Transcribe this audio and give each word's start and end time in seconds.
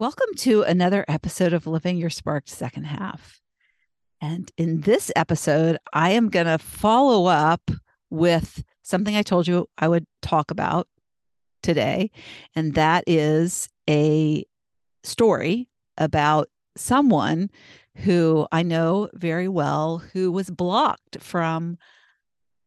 Welcome 0.00 0.34
to 0.36 0.62
another 0.62 1.04
episode 1.08 1.52
of 1.52 1.66
Living 1.66 1.98
Your 1.98 2.08
Sparked 2.08 2.48
Second 2.48 2.84
Half. 2.84 3.38
And 4.18 4.50
in 4.56 4.80
this 4.80 5.12
episode, 5.14 5.76
I 5.92 6.12
am 6.12 6.30
going 6.30 6.46
to 6.46 6.56
follow 6.56 7.26
up 7.26 7.70
with 8.08 8.64
something 8.82 9.14
I 9.14 9.20
told 9.20 9.46
you 9.46 9.68
I 9.76 9.88
would 9.88 10.06
talk 10.22 10.50
about 10.50 10.88
today. 11.62 12.12
And 12.56 12.72
that 12.76 13.04
is 13.06 13.68
a 13.90 14.46
story 15.04 15.68
about 15.98 16.48
someone 16.78 17.50
who 17.96 18.46
I 18.50 18.62
know 18.62 19.10
very 19.12 19.48
well 19.48 19.98
who 20.14 20.32
was 20.32 20.48
blocked 20.48 21.20
from 21.20 21.76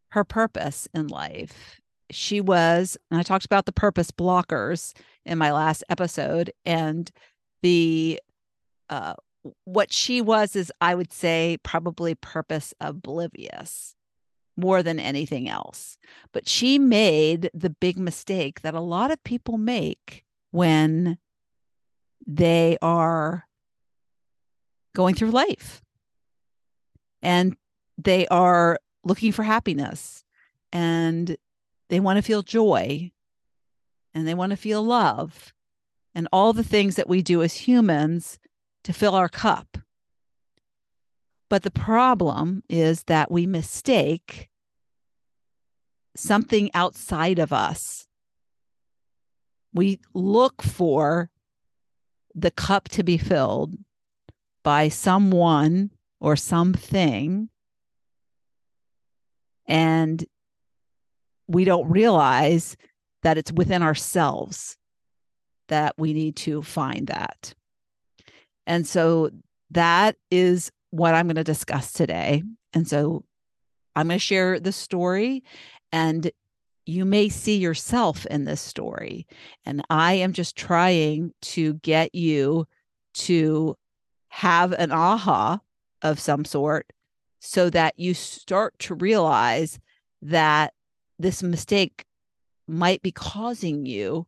her 0.10 0.24
purpose 0.24 0.88
in 0.94 1.08
life. 1.08 1.82
She 2.14 2.42
was, 2.42 2.98
and 3.10 3.20
I 3.20 3.24
talked 3.24 3.46
about 3.46 3.66
the 3.66 3.72
purpose 3.72 4.12
blockers 4.12 4.94
in 5.26 5.38
my 5.38 5.52
last 5.52 5.84
episode 5.90 6.52
and 6.66 7.10
the 7.62 8.20
uh 8.90 9.14
what 9.64 9.92
she 9.92 10.22
was 10.22 10.54
is 10.54 10.72
i 10.82 10.94
would 10.94 11.14
say 11.14 11.58
probably 11.64 12.14
purpose 12.14 12.74
oblivious 12.82 13.96
more 14.56 14.84
than 14.84 15.00
anything 15.00 15.50
else. 15.50 15.98
But 16.32 16.48
she 16.48 16.78
made 16.78 17.50
the 17.54 17.70
big 17.70 17.98
mistake 17.98 18.62
that 18.62 18.74
a 18.74 18.80
lot 18.80 19.12
of 19.12 19.24
people 19.24 19.58
make 19.58 20.24
when 20.52 21.18
they 22.26 22.78
are 22.82 23.48
going 24.96 25.16
through 25.16 25.32
life. 25.32 25.82
And 27.22 27.56
they 27.98 28.28
are 28.28 28.80
looking 29.04 29.32
for 29.32 29.44
happiness. 29.44 30.24
And 30.72 31.36
they 31.94 32.00
want 32.00 32.18
to 32.18 32.24
feel 32.24 32.42
joy 32.42 33.12
and 34.16 34.28
they 34.28 34.34
want 34.34 34.50
to 34.50 34.58
feel 34.58 34.82
love 34.82 35.54
and 36.16 36.28
all 36.34 36.52
the 36.52 36.64
things 36.64 36.96
that 36.96 37.08
we 37.08 37.22
do 37.22 37.44
as 37.44 37.54
humans 37.54 38.40
to 38.84 38.92
fill 38.92 39.14
our 39.14 39.30
cup. 39.30 39.78
But 41.52 41.62
the 41.62 41.70
problem 41.70 42.64
is 42.68 43.04
that 43.04 43.30
we 43.30 43.46
mistake 43.46 44.50
something 46.16 46.72
outside 46.74 47.38
of 47.38 47.54
us. 47.54 48.08
We 49.72 50.00
look 50.16 50.64
for 50.64 51.30
the 52.34 52.50
cup 52.50 52.90
to 52.90 53.04
be 53.04 53.20
filled 53.20 53.78
by 54.64 54.90
someone 54.90 55.92
or 56.20 56.36
something. 56.36 57.50
And 59.68 60.26
we 61.54 61.66
don't 61.66 61.90
realize 61.90 62.76
that 63.22 63.38
it's 63.38 63.52
within 63.52 63.82
ourselves 63.82 64.78
that 65.70 65.94
we 65.98 66.14
need 66.14 66.36
to 66.36 66.62
find 66.62 67.08
that. 67.08 67.54
And 68.68 68.86
so 68.86 69.30
that 69.72 70.16
is 70.30 70.72
what 70.90 71.16
I'm 71.16 71.28
going 71.28 71.36
to 71.36 71.44
discuss 71.44 71.94
today. 71.94 72.44
And 72.74 72.88
so 72.88 73.24
I'm 73.96 74.08
going 74.08 74.20
to 74.20 74.24
share 74.24 74.60
the 74.60 74.72
story 74.72 75.44
and 75.92 76.32
you 76.86 77.06
may 77.06 77.30
see 77.30 77.58
yourself 77.58 78.26
in 78.26 78.44
this 78.44 78.60
story. 78.60 79.26
And 79.66 79.84
I 79.90 80.14
am 80.14 80.34
just 80.34 80.58
trying 80.58 81.34
to 81.42 81.76
get 81.76 82.14
you 82.14 82.68
to 83.14 83.78
have 84.30 84.74
an 84.74 84.92
aha 84.92 85.60
of 86.02 86.20
some 86.20 86.44
sort 86.44 86.92
so 87.40 87.70
that 87.70 87.98
you 87.98 88.14
start 88.14 88.78
to 88.80 88.96
realize 88.96 89.80
that 90.22 90.74
this 91.24 91.42
mistake 91.42 92.06
might 92.68 93.02
be 93.02 93.12
causing 93.12 93.86
you 93.86 94.28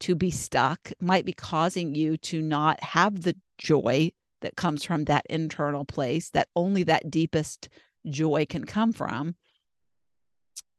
to 0.00 0.14
be 0.14 0.30
stuck, 0.30 0.92
might 1.00 1.24
be 1.24 1.32
causing 1.32 1.94
you 1.94 2.16
to 2.18 2.42
not 2.42 2.82
have 2.82 3.22
the 3.22 3.36
joy 3.56 4.12
that 4.40 4.56
comes 4.56 4.84
from 4.84 5.04
that 5.04 5.26
internal 5.30 5.84
place 5.84 6.30
that 6.30 6.48
only 6.54 6.82
that 6.84 7.10
deepest 7.10 7.68
joy 8.08 8.46
can 8.48 8.64
come 8.64 8.92
from. 8.92 9.34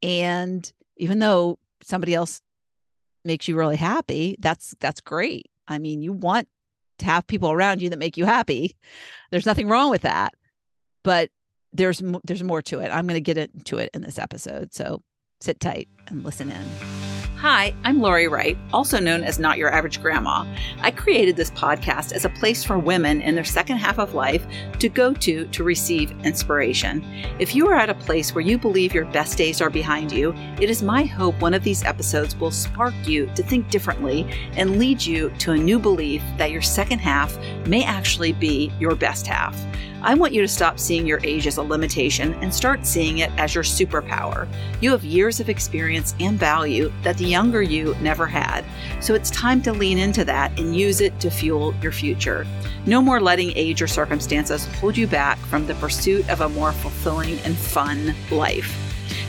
And 0.01 0.71
even 0.97 1.19
though 1.19 1.57
somebody 1.83 2.13
else 2.13 2.41
makes 3.25 3.47
you 3.47 3.57
really 3.57 3.77
happy, 3.77 4.35
that's 4.39 4.75
that's 4.79 5.01
great. 5.01 5.47
I 5.67 5.79
mean, 5.79 6.01
you 6.01 6.13
want 6.13 6.47
to 6.99 7.05
have 7.05 7.27
people 7.27 7.51
around 7.51 7.81
you 7.81 7.89
that 7.89 7.99
make 7.99 8.17
you 8.17 8.25
happy. 8.25 8.75
There's 9.31 9.45
nothing 9.45 9.67
wrong 9.67 9.89
with 9.89 10.01
that. 10.01 10.33
But 11.03 11.29
there's 11.73 12.01
there's 12.23 12.43
more 12.43 12.61
to 12.63 12.79
it. 12.79 12.89
I'm 12.89 13.07
going 13.07 13.15
to 13.15 13.33
get 13.33 13.37
into 13.37 13.77
it 13.77 13.89
in 13.93 14.01
this 14.01 14.19
episode. 14.19 14.73
So 14.73 15.01
sit 15.39 15.59
tight 15.59 15.87
and 16.07 16.23
listen 16.23 16.51
in. 16.51 17.08
Hi, 17.39 17.73
I'm 17.85 18.01
Lori 18.01 18.27
Wright, 18.27 18.57
also 18.73 18.99
known 18.99 19.23
as 19.23 19.39
Not 19.39 19.57
Your 19.57 19.71
Average 19.71 20.01
Grandma. 20.01 20.45
I 20.81 20.91
created 20.91 21.37
this 21.37 21.51
podcast 21.51 22.11
as 22.11 22.25
a 22.25 22.29
place 22.29 22.65
for 22.65 22.77
women 22.77 23.21
in 23.21 23.33
their 23.33 23.45
second 23.45 23.77
half 23.77 23.97
of 23.97 24.13
life 24.13 24.45
to 24.79 24.89
go 24.89 25.13
to 25.13 25.45
to 25.45 25.63
receive 25.63 26.11
inspiration. 26.25 27.01
If 27.39 27.55
you 27.55 27.69
are 27.69 27.75
at 27.75 27.89
a 27.89 27.93
place 27.93 28.35
where 28.35 28.43
you 28.43 28.57
believe 28.57 28.93
your 28.93 29.05
best 29.05 29.37
days 29.37 29.61
are 29.61 29.69
behind 29.69 30.11
you, 30.11 30.33
it 30.59 30.69
is 30.69 30.83
my 30.83 31.05
hope 31.05 31.39
one 31.39 31.53
of 31.53 31.63
these 31.63 31.85
episodes 31.85 32.35
will 32.35 32.51
spark 32.51 32.93
you 33.05 33.27
to 33.35 33.41
think 33.41 33.69
differently 33.69 34.27
and 34.57 34.77
lead 34.77 35.01
you 35.01 35.29
to 35.39 35.53
a 35.53 35.57
new 35.57 35.79
belief 35.79 36.21
that 36.35 36.51
your 36.51 36.61
second 36.61 36.99
half 36.99 37.37
may 37.67 37.85
actually 37.85 38.33
be 38.33 38.69
your 38.81 38.95
best 38.95 39.25
half. 39.25 39.55
I 40.01 40.13
want 40.13 40.31
you 40.31 40.41
to 40.41 40.47
stop 40.47 40.79
seeing 40.79 41.05
your 41.05 41.19
age 41.23 41.45
as 41.45 41.57
a 41.57 41.61
limitation 41.61 42.33
and 42.35 42.53
start 42.53 42.85
seeing 42.85 43.17
it 43.17 43.31
as 43.37 43.53
your 43.53 43.65
superpower. 43.65 44.47
You 44.79 44.91
have 44.91 45.03
years 45.03 45.41
of 45.41 45.49
experience 45.49 46.15
and 46.21 46.39
value 46.39 46.91
that 47.03 47.17
the 47.17 47.28
younger 47.29 47.61
you 47.61 47.95
never 48.01 48.25
had. 48.25 48.65
So 48.99 49.13
it's 49.13 49.29
time 49.29 49.61
to 49.61 49.71
lean 49.71 49.97
into 49.97 50.25
that 50.25 50.57
and 50.59 50.75
use 50.75 50.99
it 51.01 51.19
to 51.19 51.29
fuel 51.29 51.73
your 51.81 51.91
future. 51.91 52.45
No 52.85 53.01
more 53.01 53.21
letting 53.21 53.51
age 53.55 53.81
or 53.81 53.87
circumstances 53.87 54.65
hold 54.75 54.97
you 54.97 55.07
back 55.07 55.37
from 55.37 55.67
the 55.67 55.75
pursuit 55.75 56.29
of 56.29 56.41
a 56.41 56.49
more 56.49 56.71
fulfilling 56.71 57.39
and 57.39 57.55
fun 57.55 58.15
life. 58.31 58.75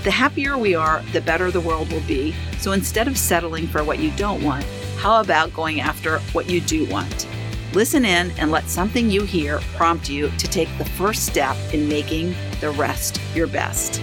The 0.03 0.10
happier 0.10 0.56
we 0.56 0.75
are, 0.75 1.03
the 1.12 1.21
better 1.21 1.50
the 1.50 1.60
world 1.60 1.93
will 1.93 2.00
be. 2.03 2.34
So 2.59 2.72
instead 2.72 3.06
of 3.06 3.19
settling 3.19 3.66
for 3.66 3.84
what 3.84 3.99
you 3.99 4.10
don't 4.12 4.43
want, 4.43 4.65
how 4.97 5.21
about 5.21 5.53
going 5.53 5.81
after 5.81 6.19
what 6.33 6.49
you 6.49 6.60
do 6.60 6.87
want? 6.87 7.27
Listen 7.72 8.05
in 8.05 8.31
and 8.33 8.50
let 8.50 8.69
something 8.69 9.10
you 9.10 9.25
hear 9.25 9.60
prompt 9.77 10.09
you 10.09 10.31
to 10.31 10.49
take 10.49 10.69
the 10.78 10.84
first 10.84 11.27
step 11.27 11.56
in 11.72 11.89
making 11.89 12.34
the 12.60 12.71
rest 12.71 13.21
your 13.34 13.47
best. 13.47 14.03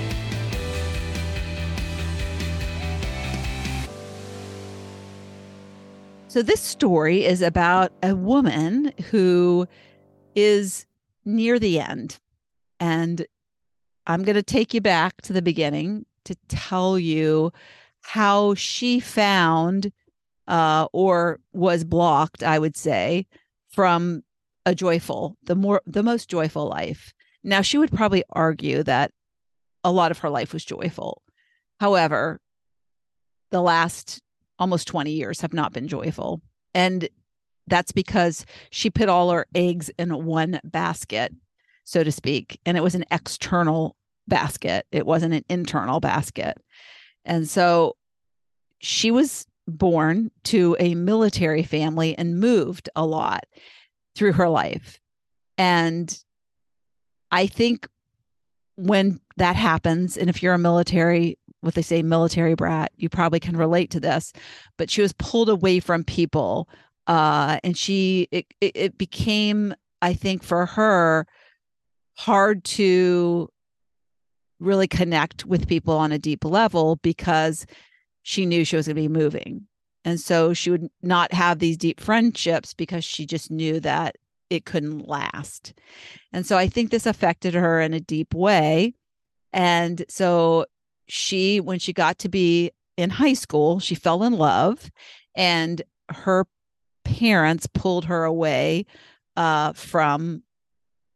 So, 6.38 6.44
this 6.44 6.62
story 6.62 7.26
is 7.26 7.42
about 7.42 7.92
a 8.04 8.16
woman 8.16 8.94
who 9.10 9.66
is 10.36 10.86
near 11.26 11.58
the 11.58 11.80
end. 11.80 12.20
And 12.80 13.26
I'm 14.06 14.22
going 14.22 14.36
to 14.36 14.44
take 14.44 14.72
you 14.72 14.80
back 14.80 15.20
to 15.24 15.34
the 15.34 15.42
beginning 15.42 16.06
to 16.26 16.36
tell 16.48 17.00
you 17.00 17.52
how 18.02 18.54
she 18.54 19.00
found 19.00 19.92
uh, 20.48 20.88
or 20.94 21.40
was 21.54 21.84
blocked, 21.84 22.44
I 22.44 22.60
would 22.60 22.78
say, 22.78 23.26
from 23.70 24.24
a 24.64 24.76
joyful, 24.76 25.38
the 25.42 25.56
more 25.56 25.82
the 25.88 26.04
most 26.04 26.30
joyful 26.30 26.68
life. 26.68 27.16
Now 27.44 27.64
she 27.64 27.80
would 27.80 27.92
probably 27.92 28.24
argue 28.30 28.84
that 28.84 29.10
a 29.84 29.92
lot 29.92 30.12
of 30.12 30.20
her 30.20 30.30
life 30.30 30.54
was 30.54 30.64
joyful. 30.64 31.24
However, 31.80 32.40
the 33.50 33.62
last 33.62 34.22
almost 34.60 34.88
20 34.88 35.12
years 35.12 35.42
have 35.42 35.54
not 35.54 35.74
been 35.74 35.88
joyful. 35.88 36.42
And 36.74 37.08
that's 37.68 37.92
because 37.92 38.46
she 38.70 38.90
put 38.90 39.10
all 39.10 39.32
her 39.32 39.46
eggs 39.54 39.92
in 39.98 40.26
one 40.26 40.60
basket, 40.64 41.34
so 41.84 42.04
to 42.04 42.12
speak. 42.12 42.60
And 42.66 42.78
it 42.78 42.84
was 42.84 42.96
an 42.96 43.06
external 43.12 43.96
basket, 44.28 44.86
it 44.92 45.06
wasn't 45.06 45.34
an 45.34 45.46
internal 45.50 46.00
basket. 46.00 46.58
And 47.26 47.48
so 47.48 47.96
she 48.80 49.12
was 49.12 49.46
born 49.68 50.32
to 50.46 50.76
a 50.80 50.96
military 50.96 51.64
family 51.64 52.18
and 52.18 52.40
moved 52.40 52.90
a 52.96 53.06
lot 53.06 53.46
through 54.16 54.34
her 54.34 54.50
life. 54.50 55.00
And 55.58 56.18
I 57.32 57.48
think 57.48 57.88
when 58.76 59.20
that 59.38 59.56
happens, 59.56 60.18
and 60.18 60.30
if 60.30 60.42
you're 60.42 60.54
a 60.54 60.60
military, 60.60 61.38
what 61.68 61.76
they 61.76 61.82
say, 61.82 62.02
military 62.02 62.56
brat, 62.56 62.92
you 62.96 63.10
probably 63.10 63.40
can 63.40 63.58
relate 63.58 63.92
to 63.92 64.00
this, 64.00 64.34
but 64.78 64.90
she 64.90 65.02
was 65.02 65.14
pulled 65.14 65.50
away 65.50 65.80
from 65.80 66.04
people. 66.04 66.70
Uh, 67.08 67.60
and 67.64 67.78
she, 67.78 68.28
it, 68.32 68.46
it, 68.62 68.72
it 68.76 68.98
became, 68.98 69.76
I 70.02 70.14
think, 70.14 70.44
for 70.44 70.66
her, 70.66 71.28
hard 72.16 72.64
to 72.64 73.50
really 74.60 74.88
connect 74.88 75.46
with 75.46 75.68
people 75.68 75.96
on 75.96 76.12
a 76.12 76.18
deep 76.18 76.44
level 76.44 76.96
because 76.98 77.66
she 78.24 78.46
knew 78.46 78.66
she 78.66 78.76
was 78.76 78.88
going 78.88 78.96
to 78.96 79.02
be 79.02 79.08
moving. 79.08 79.68
And 80.04 80.20
so 80.20 80.54
she 80.54 80.70
would 80.70 80.88
not 81.02 81.34
have 81.34 81.60
these 81.60 81.78
deep 81.78 82.00
friendships 82.00 82.74
because 82.74 83.04
she 83.04 83.26
just 83.26 83.52
knew 83.52 83.80
that 83.82 84.16
it 84.50 84.66
couldn't 84.66 85.08
last. 85.08 85.74
And 86.32 86.46
so 86.46 86.58
I 86.58 86.68
think 86.68 86.90
this 86.90 87.06
affected 87.06 87.54
her 87.54 87.82
in 87.82 87.94
a 87.94 88.00
deep 88.00 88.34
way. 88.34 88.94
And 89.54 90.06
so 90.10 90.66
she, 91.08 91.60
when 91.60 91.80
she 91.80 91.94
got 91.94 92.20
to 92.20 92.30
be 92.30 92.72
in 92.98 93.10
high 93.10 93.34
school, 93.34 93.80
she 93.80 93.96
fell 93.96 94.24
in 94.24 94.34
love 94.34 94.90
and 95.36 95.82
her 96.10 96.46
parents 97.04 97.68
pulled 97.68 98.06
her 98.06 98.24
away 98.24 98.86
uh, 99.36 99.74
from 99.74 100.44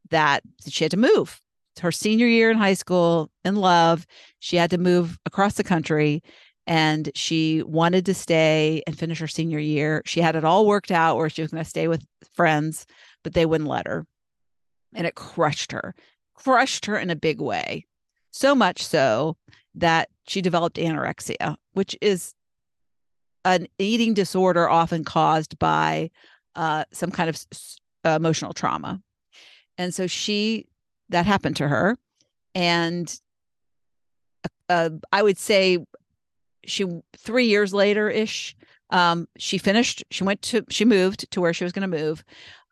that. 0.09 0.43
She 0.67 0.83
had 0.83 0.91
to 0.91 0.97
move. 0.97 1.41
Her 1.79 1.91
senior 1.91 2.27
year 2.27 2.51
in 2.51 2.57
high 2.57 2.75
school, 2.75 3.31
in 3.43 3.55
love, 3.55 4.05
she 4.39 4.57
had 4.57 4.69
to 4.71 4.77
move 4.77 5.17
across 5.25 5.55
the 5.55 5.63
country 5.63 6.21
and 6.67 7.09
she 7.15 7.63
wanted 7.63 8.05
to 8.05 8.13
stay 8.13 8.83
and 8.85 8.97
finish 8.97 9.19
her 9.19 9.27
senior 9.27 9.59
year. 9.59 10.03
She 10.05 10.21
had 10.21 10.35
it 10.35 10.45
all 10.45 10.67
worked 10.67 10.91
out 10.91 11.17
where 11.17 11.29
she 11.29 11.41
was 11.41 11.51
going 11.51 11.63
to 11.63 11.69
stay 11.69 11.87
with 11.87 12.05
friends, 12.33 12.85
but 13.23 13.33
they 13.33 13.45
wouldn't 13.45 13.69
let 13.69 13.87
her. 13.87 14.05
And 14.93 15.07
it 15.07 15.15
crushed 15.15 15.71
her, 15.71 15.95
crushed 16.35 16.85
her 16.85 16.97
in 16.97 17.09
a 17.09 17.15
big 17.15 17.41
way. 17.41 17.85
So 18.31 18.55
much 18.55 18.85
so 18.85 19.37
that 19.75 20.09
she 20.27 20.41
developed 20.41 20.77
anorexia, 20.77 21.55
which 21.73 21.95
is 22.01 22.33
an 23.43 23.67
eating 23.77 24.13
disorder 24.13 24.69
often 24.69 25.03
caused 25.03 25.57
by 25.59 26.09
uh, 26.55 26.85
some 26.91 27.11
kind 27.11 27.29
of 27.29 27.35
s- 27.35 27.77
emotional 28.05 28.53
trauma. 28.53 29.01
And 29.77 29.93
so 29.93 30.07
she, 30.07 30.67
that 31.09 31.25
happened 31.25 31.55
to 31.57 31.67
her. 31.67 31.97
And 32.53 33.13
uh, 34.69 34.91
I 35.11 35.23
would 35.23 35.37
say 35.37 35.79
she, 36.65 36.85
three 37.17 37.45
years 37.45 37.73
later 37.73 38.09
ish, 38.09 38.55
um, 38.91 39.27
she 39.37 39.57
finished, 39.57 40.03
she 40.11 40.23
went 40.23 40.41
to, 40.43 40.63
she 40.69 40.85
moved 40.85 41.31
to 41.31 41.41
where 41.41 41.53
she 41.53 41.63
was 41.63 41.73
going 41.73 41.89
to 41.89 41.97
move 41.97 42.23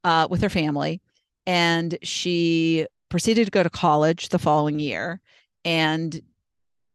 uh, 0.04 0.28
with 0.30 0.42
her 0.42 0.50
family. 0.50 1.02
And 1.48 1.98
she 2.04 2.86
proceeded 3.10 3.46
to 3.46 3.52
go 3.52 3.64
to 3.64 3.70
college 3.70 4.30
the 4.30 4.40
following 4.40 4.80
year. 4.80 5.20
And 5.66 6.22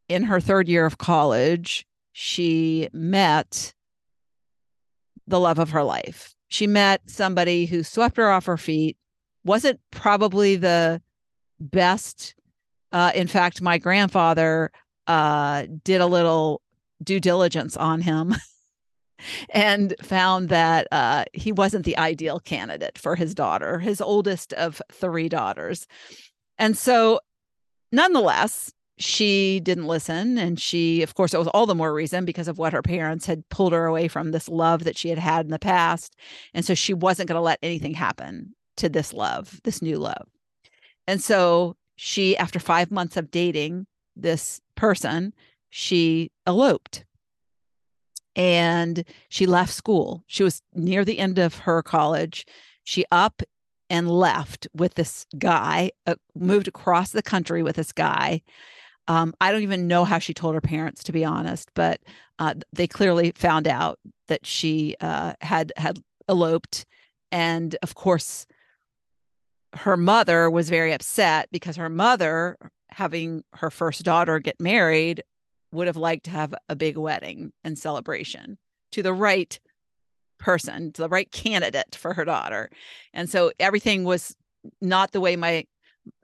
in 0.08 0.24
her 0.24 0.40
third 0.40 0.68
year 0.68 0.86
of 0.86 0.98
college, 0.98 1.86
she 2.12 2.88
met 2.92 3.74
the 5.26 5.40
love 5.40 5.58
of 5.58 5.70
her 5.70 5.82
life. 5.82 6.34
She 6.48 6.66
met 6.66 7.02
somebody 7.06 7.66
who 7.66 7.82
swept 7.82 8.16
her 8.16 8.30
off 8.30 8.46
her 8.46 8.56
feet, 8.56 8.96
wasn't 9.44 9.80
probably 9.90 10.56
the 10.56 11.02
best. 11.58 12.34
Uh, 12.92 13.10
in 13.14 13.26
fact, 13.26 13.60
my 13.60 13.78
grandfather 13.78 14.70
uh, 15.06 15.66
did 15.82 16.00
a 16.00 16.06
little 16.06 16.62
due 17.02 17.20
diligence 17.20 17.76
on 17.76 18.00
him 18.00 18.34
and 19.50 19.94
found 20.02 20.48
that 20.50 20.86
uh, 20.92 21.24
he 21.32 21.52
wasn't 21.52 21.84
the 21.84 21.96
ideal 21.98 22.38
candidate 22.38 22.98
for 22.98 23.16
his 23.16 23.34
daughter, 23.34 23.78
his 23.78 24.00
oldest 24.00 24.52
of 24.52 24.80
three 24.92 25.28
daughters. 25.28 25.86
And 26.58 26.76
so, 26.76 27.20
nonetheless, 27.94 28.72
she 28.98 29.60
didn't 29.60 29.86
listen. 29.86 30.38
And 30.38 30.60
she, 30.60 31.02
of 31.02 31.14
course, 31.14 31.34
it 31.34 31.38
was 31.38 31.48
all 31.48 31.66
the 31.66 31.74
more 31.74 31.92
reason 31.92 32.24
because 32.24 32.48
of 32.48 32.58
what 32.58 32.72
her 32.72 32.82
parents 32.82 33.26
had 33.26 33.48
pulled 33.48 33.72
her 33.72 33.86
away 33.86 34.08
from 34.08 34.30
this 34.30 34.48
love 34.48 34.84
that 34.84 34.96
she 34.96 35.08
had 35.08 35.18
had 35.18 35.46
in 35.46 35.50
the 35.50 35.58
past. 35.58 36.16
And 36.52 36.64
so 36.64 36.74
she 36.74 36.94
wasn't 36.94 37.28
going 37.28 37.38
to 37.38 37.42
let 37.42 37.58
anything 37.62 37.94
happen 37.94 38.54
to 38.76 38.88
this 38.88 39.12
love, 39.12 39.60
this 39.64 39.82
new 39.82 39.98
love. 39.98 40.28
And 41.06 41.22
so 41.22 41.76
she, 41.96 42.36
after 42.36 42.58
five 42.58 42.90
months 42.90 43.16
of 43.16 43.30
dating 43.30 43.86
this 44.16 44.60
person, 44.76 45.32
she 45.70 46.30
eloped 46.46 47.04
and 48.36 49.04
she 49.28 49.46
left 49.46 49.72
school. 49.72 50.24
She 50.26 50.42
was 50.42 50.62
near 50.74 51.04
the 51.04 51.18
end 51.18 51.38
of 51.38 51.58
her 51.58 51.82
college. 51.82 52.46
She 52.84 53.04
up 53.10 53.42
and 53.94 54.10
left 54.10 54.66
with 54.74 54.94
this 54.94 55.24
guy, 55.38 55.88
uh, 56.04 56.16
moved 56.34 56.66
across 56.66 57.12
the 57.12 57.22
country 57.22 57.62
with 57.62 57.76
this 57.76 57.92
guy. 57.92 58.42
Um, 59.06 59.32
I 59.40 59.52
don't 59.52 59.62
even 59.62 59.86
know 59.86 60.04
how 60.04 60.18
she 60.18 60.34
told 60.34 60.56
her 60.56 60.60
parents, 60.60 61.04
to 61.04 61.12
be 61.12 61.24
honest, 61.24 61.70
but 61.74 62.00
uh, 62.40 62.54
they 62.72 62.88
clearly 62.88 63.30
found 63.36 63.68
out 63.68 64.00
that 64.26 64.44
she 64.44 64.96
uh, 65.00 65.34
had 65.40 65.72
had 65.76 66.00
eloped, 66.28 66.86
and 67.30 67.76
of 67.84 67.94
course, 67.94 68.46
her 69.74 69.96
mother 69.96 70.50
was 70.50 70.68
very 70.68 70.92
upset 70.92 71.48
because 71.52 71.76
her 71.76 71.88
mother, 71.88 72.56
having 72.88 73.44
her 73.52 73.70
first 73.70 74.02
daughter 74.02 74.40
get 74.40 74.58
married, 74.58 75.22
would 75.70 75.86
have 75.86 75.96
liked 75.96 76.24
to 76.24 76.32
have 76.32 76.52
a 76.68 76.74
big 76.74 76.96
wedding 76.96 77.52
and 77.62 77.78
celebration 77.78 78.58
to 78.90 79.04
the 79.04 79.12
right 79.12 79.60
person, 80.44 80.92
the 80.94 81.08
right 81.08 81.30
candidate 81.32 81.96
for 81.96 82.12
her 82.12 82.24
daughter. 82.24 82.70
And 83.14 83.30
so 83.30 83.50
everything 83.58 84.04
was 84.04 84.36
not 84.82 85.12
the 85.12 85.20
way 85.20 85.36
my 85.36 85.64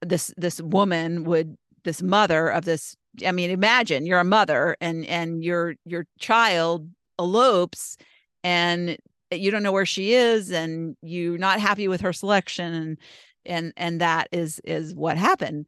this 0.02 0.32
this 0.36 0.60
woman 0.60 1.24
would 1.24 1.56
this 1.84 2.02
mother 2.02 2.48
of 2.48 2.66
this 2.66 2.96
I 3.26 3.32
mean 3.32 3.50
imagine 3.50 4.04
you're 4.04 4.20
a 4.20 4.24
mother 4.24 4.76
and 4.80 5.06
and 5.06 5.42
your 5.42 5.74
your 5.86 6.06
child 6.18 6.88
elopes 7.18 7.96
and 8.44 8.98
you 9.30 9.50
don't 9.50 9.62
know 9.62 9.72
where 9.72 9.86
she 9.86 10.12
is 10.12 10.50
and 10.50 10.96
you're 11.02 11.38
not 11.38 11.60
happy 11.60 11.88
with 11.88 12.02
her 12.02 12.12
selection 12.12 12.74
and 12.74 12.98
and 13.46 13.72
and 13.76 14.00
that 14.02 14.28
is 14.32 14.60
is 14.64 14.94
what 14.94 15.16
happened 15.16 15.66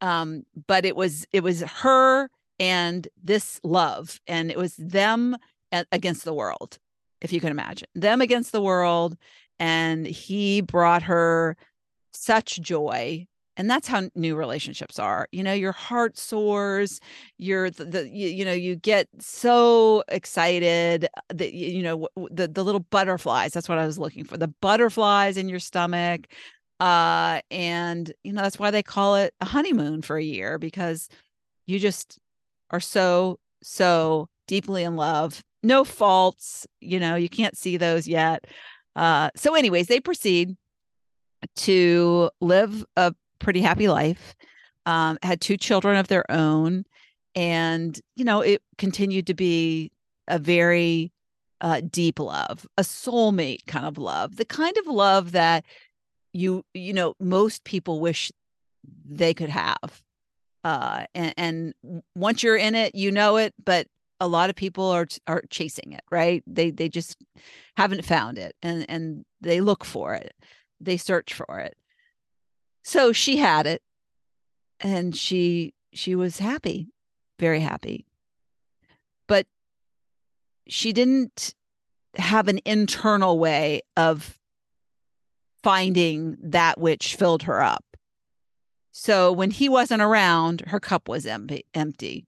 um 0.00 0.42
but 0.66 0.84
it 0.84 0.96
was 0.96 1.24
it 1.32 1.44
was 1.44 1.60
her 1.62 2.28
and 2.58 3.06
this 3.22 3.60
love 3.62 4.20
and 4.26 4.50
it 4.50 4.58
was 4.58 4.74
them 4.76 5.36
against 5.92 6.24
the 6.24 6.34
world 6.34 6.78
if 7.22 7.32
you 7.32 7.40
can 7.40 7.50
imagine 7.50 7.88
them 7.94 8.20
against 8.20 8.52
the 8.52 8.60
world 8.60 9.16
and 9.58 10.06
he 10.06 10.60
brought 10.60 11.02
her 11.04 11.56
such 12.12 12.60
joy. 12.60 13.26
And 13.56 13.70
that's 13.70 13.86
how 13.86 14.08
new 14.14 14.34
relationships 14.34 14.98
are. 14.98 15.28
You 15.32 15.42
know 15.42 15.52
your 15.52 15.72
heart 15.72 16.18
soars 16.18 17.00
you're 17.38 17.70
the, 17.70 17.84
the 17.84 18.08
you, 18.08 18.28
you, 18.28 18.44
know 18.44 18.52
you 18.52 18.76
get 18.76 19.08
so 19.18 20.02
excited 20.08 21.08
that 21.28 21.54
you 21.54 21.82
know 21.82 22.08
the 22.30 22.48
the 22.48 22.64
little 22.64 22.80
butterflies 22.80 23.52
that's 23.52 23.68
what 23.68 23.78
i 23.78 23.86
was 23.86 23.98
looking 23.98 24.24
for 24.24 24.38
the 24.38 24.48
butterflies 24.48 25.36
in 25.36 25.48
your 25.48 25.58
stomach 25.58 26.26
uh 26.80 27.40
and 27.50 28.12
you 28.24 28.32
know 28.32 28.42
that's 28.42 28.58
why 28.58 28.70
they 28.70 28.82
call 28.82 29.16
it 29.16 29.34
a 29.40 29.44
honeymoon 29.44 30.00
for 30.02 30.16
a 30.16 30.24
year 30.24 30.58
because 30.58 31.08
you 31.66 31.78
just 31.78 32.18
are 32.72 32.80
so, 32.80 33.38
so 33.62 34.28
deeply 34.52 34.82
in 34.82 34.96
love. 34.96 35.42
No 35.62 35.82
faults, 35.82 36.66
you 36.82 37.00
know, 37.00 37.14
you 37.14 37.30
can't 37.30 37.56
see 37.56 37.78
those 37.78 38.06
yet. 38.06 38.44
Uh, 38.94 39.30
so, 39.34 39.54
anyways, 39.54 39.86
they 39.86 39.98
proceed 39.98 40.58
to 41.56 42.30
live 42.42 42.84
a 42.98 43.14
pretty 43.38 43.62
happy 43.62 43.88
life, 43.88 44.34
um, 44.84 45.16
had 45.22 45.40
two 45.40 45.56
children 45.56 45.96
of 45.96 46.08
their 46.08 46.30
own. 46.30 46.84
And, 47.34 47.98
you 48.14 48.26
know, 48.26 48.42
it 48.42 48.60
continued 48.76 49.26
to 49.28 49.34
be 49.34 49.90
a 50.28 50.38
very 50.38 51.12
uh, 51.62 51.80
deep 51.90 52.18
love, 52.18 52.66
a 52.76 52.82
soulmate 52.82 53.64
kind 53.66 53.86
of 53.86 53.96
love, 53.96 54.36
the 54.36 54.44
kind 54.44 54.76
of 54.76 54.86
love 54.86 55.32
that 55.32 55.64
you, 56.34 56.62
you 56.74 56.92
know, 56.92 57.14
most 57.18 57.64
people 57.64 58.00
wish 58.00 58.30
they 59.08 59.32
could 59.32 59.48
have 59.48 60.02
uh, 60.64 61.04
and, 61.14 61.34
and 61.36 62.02
once 62.14 62.42
you're 62.42 62.56
in 62.56 62.74
it, 62.74 62.94
you 62.94 63.10
know 63.10 63.36
it, 63.36 63.52
but 63.64 63.86
a 64.22 64.28
lot 64.28 64.50
of 64.50 64.56
people 64.56 64.84
are 64.84 65.06
are 65.26 65.42
chasing 65.50 65.92
it, 65.92 66.02
right? 66.10 66.42
They 66.46 66.70
they 66.70 66.88
just 66.88 67.16
haven't 67.76 68.04
found 68.04 68.38
it, 68.38 68.54
and 68.62 68.86
and 68.88 69.24
they 69.40 69.60
look 69.60 69.84
for 69.84 70.14
it, 70.14 70.34
they 70.80 70.96
search 70.96 71.34
for 71.34 71.58
it. 71.58 71.76
So 72.84 73.12
she 73.12 73.38
had 73.38 73.66
it, 73.66 73.82
and 74.80 75.16
she 75.16 75.74
she 75.92 76.14
was 76.14 76.38
happy, 76.38 76.88
very 77.38 77.60
happy, 77.60 78.06
but 79.26 79.46
she 80.68 80.92
didn't 80.92 81.54
have 82.16 82.48
an 82.48 82.60
internal 82.64 83.38
way 83.38 83.82
of 83.96 84.38
finding 85.62 86.36
that 86.42 86.78
which 86.78 87.16
filled 87.16 87.44
her 87.44 87.62
up 87.62 87.84
so 88.92 89.32
when 89.32 89.50
he 89.50 89.68
wasn't 89.70 90.02
around, 90.02 90.64
her 90.68 90.78
cup 90.78 91.08
was 91.08 91.26
empty. 91.26 92.26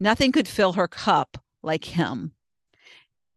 Nothing 0.00 0.32
could 0.32 0.48
fill 0.48 0.72
her 0.72 0.88
cup 0.88 1.38
like 1.62 1.84
him. 1.84 2.32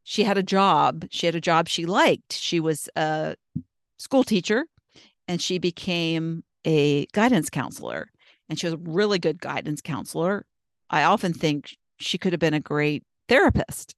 She 0.03 0.23
had 0.23 0.37
a 0.37 0.43
job. 0.43 1.05
She 1.11 1.25
had 1.25 1.35
a 1.35 1.41
job 1.41 1.67
she 1.67 1.85
liked. 1.85 2.33
She 2.33 2.59
was 2.59 2.89
a 2.95 3.35
school 3.97 4.23
teacher 4.23 4.65
and 5.27 5.41
she 5.41 5.59
became 5.59 6.43
a 6.65 7.05
guidance 7.07 7.49
counselor. 7.49 8.11
And 8.49 8.57
she 8.57 8.67
was 8.67 8.73
a 8.73 8.77
really 8.77 9.19
good 9.19 9.41
guidance 9.41 9.81
counselor. 9.81 10.45
I 10.89 11.03
often 11.03 11.33
think 11.33 11.77
she 11.97 12.17
could 12.17 12.33
have 12.33 12.39
been 12.39 12.53
a 12.53 12.59
great 12.59 13.03
therapist. 13.27 13.95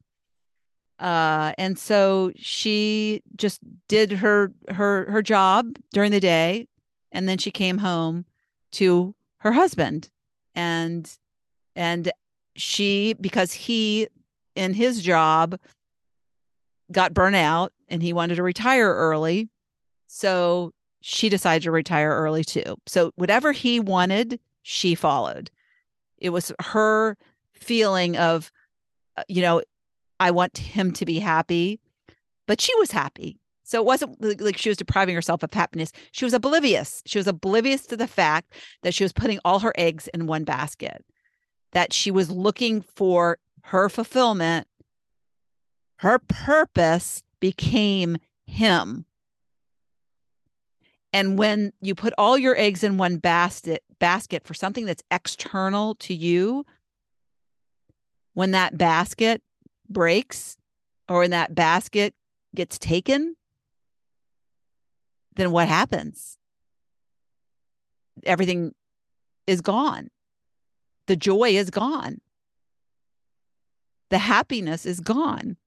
Uh, 0.99 1.53
and 1.57 1.79
so 1.79 2.31
she 2.35 3.21
just 3.35 3.61
did 3.87 4.11
her 4.11 4.51
her 4.69 5.09
her 5.09 5.21
job 5.21 5.77
during 5.93 6.11
the 6.11 6.19
day, 6.19 6.67
and 7.11 7.29
then 7.29 7.37
she 7.37 7.51
came 7.51 7.77
home 7.77 8.25
to 8.71 9.15
her 9.37 9.53
husband 9.53 10.09
and 10.55 11.17
and 11.75 12.11
she 12.59 13.15
because 13.19 13.53
he 13.53 14.07
in 14.55 14.73
his 14.73 15.01
job 15.01 15.59
got 16.91 17.13
burnt 17.13 17.35
out 17.35 17.71
and 17.87 18.01
he 18.01 18.13
wanted 18.13 18.35
to 18.35 18.43
retire 18.43 18.93
early. 18.93 19.49
So 20.07 20.73
she 21.01 21.29
decided 21.29 21.63
to 21.63 21.71
retire 21.71 22.09
early 22.09 22.43
too. 22.43 22.77
So 22.87 23.11
whatever 23.15 23.51
he 23.51 23.79
wanted 23.79 24.39
she 24.63 24.95
followed. 24.95 25.49
It 26.17 26.31
was 26.31 26.51
her 26.59 27.17
feeling 27.53 28.17
of 28.17 28.51
uh, 29.17 29.23
you 29.27 29.41
know 29.41 29.61
i 30.19 30.31
want 30.31 30.57
him 30.57 30.93
to 30.93 31.05
be 31.05 31.19
happy 31.19 31.79
but 32.49 32.59
she 32.59 32.73
was 32.79 32.89
happy. 32.89 33.37
So 33.63 33.79
it 33.79 33.85
wasn't 33.85 34.41
like 34.41 34.57
she 34.57 34.69
was 34.69 34.77
depriving 34.77 35.13
herself 35.13 35.43
of 35.43 35.53
happiness. 35.53 35.91
She 36.11 36.25
was 36.25 36.33
oblivious. 36.33 37.03
She 37.05 37.19
was 37.19 37.27
oblivious 37.27 37.85
to 37.85 37.95
the 37.95 38.07
fact 38.07 38.55
that 38.81 38.95
she 38.95 39.03
was 39.03 39.13
putting 39.13 39.37
all 39.45 39.59
her 39.59 39.71
eggs 39.77 40.07
in 40.15 40.25
one 40.25 40.45
basket, 40.45 41.05
that 41.71 41.93
she 41.93 42.11
was 42.11 42.29
looking 42.29 42.81
for 42.81 43.38
her 43.63 43.89
fulfillment. 43.89 44.67
Her 45.97 46.19
purpose 46.19 47.23
became 47.39 48.17
him. 48.45 49.05
And 51.11 51.38
when 51.38 51.73
you 51.81 51.95
put 51.95 52.13
all 52.17 52.38
your 52.38 52.55
eggs 52.55 52.83
in 52.83 52.97
one 52.97 53.17
basket 53.17 53.83
basket 53.99 54.45
for 54.45 54.53
something 54.53 54.85
that's 54.85 55.03
external 55.11 55.95
to 55.95 56.13
you, 56.13 56.65
when 58.33 58.51
that 58.51 58.77
basket 58.77 59.41
breaks 59.89 60.57
or 61.09 61.19
when 61.19 61.31
that 61.31 61.53
basket 61.55 62.13
gets 62.55 62.77
taken, 62.77 63.35
then 65.35 65.51
what 65.51 65.67
happens? 65.67 66.38
Everything 68.25 68.73
is 69.47 69.61
gone. 69.61 70.09
The 71.09 71.15
joy 71.15 71.49
is 71.55 71.71
gone. 71.71 72.21
The 74.11 74.19
happiness 74.19 74.85
is 74.85 74.99
gone. 74.99 75.57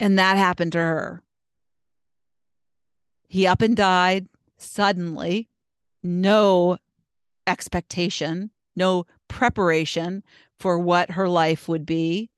And 0.00 0.18
that 0.18 0.36
happened 0.36 0.72
to 0.72 0.78
her. 0.78 1.22
He 3.28 3.46
up 3.46 3.62
and 3.62 3.76
died 3.76 4.26
suddenly, 4.58 5.48
no 6.02 6.78
expectation, 7.46 8.50
no 8.74 9.06
preparation 9.28 10.24
for 10.58 10.80
what 10.80 11.12
her 11.12 11.28
life 11.28 11.68
would 11.68 11.86
be. 11.86 12.30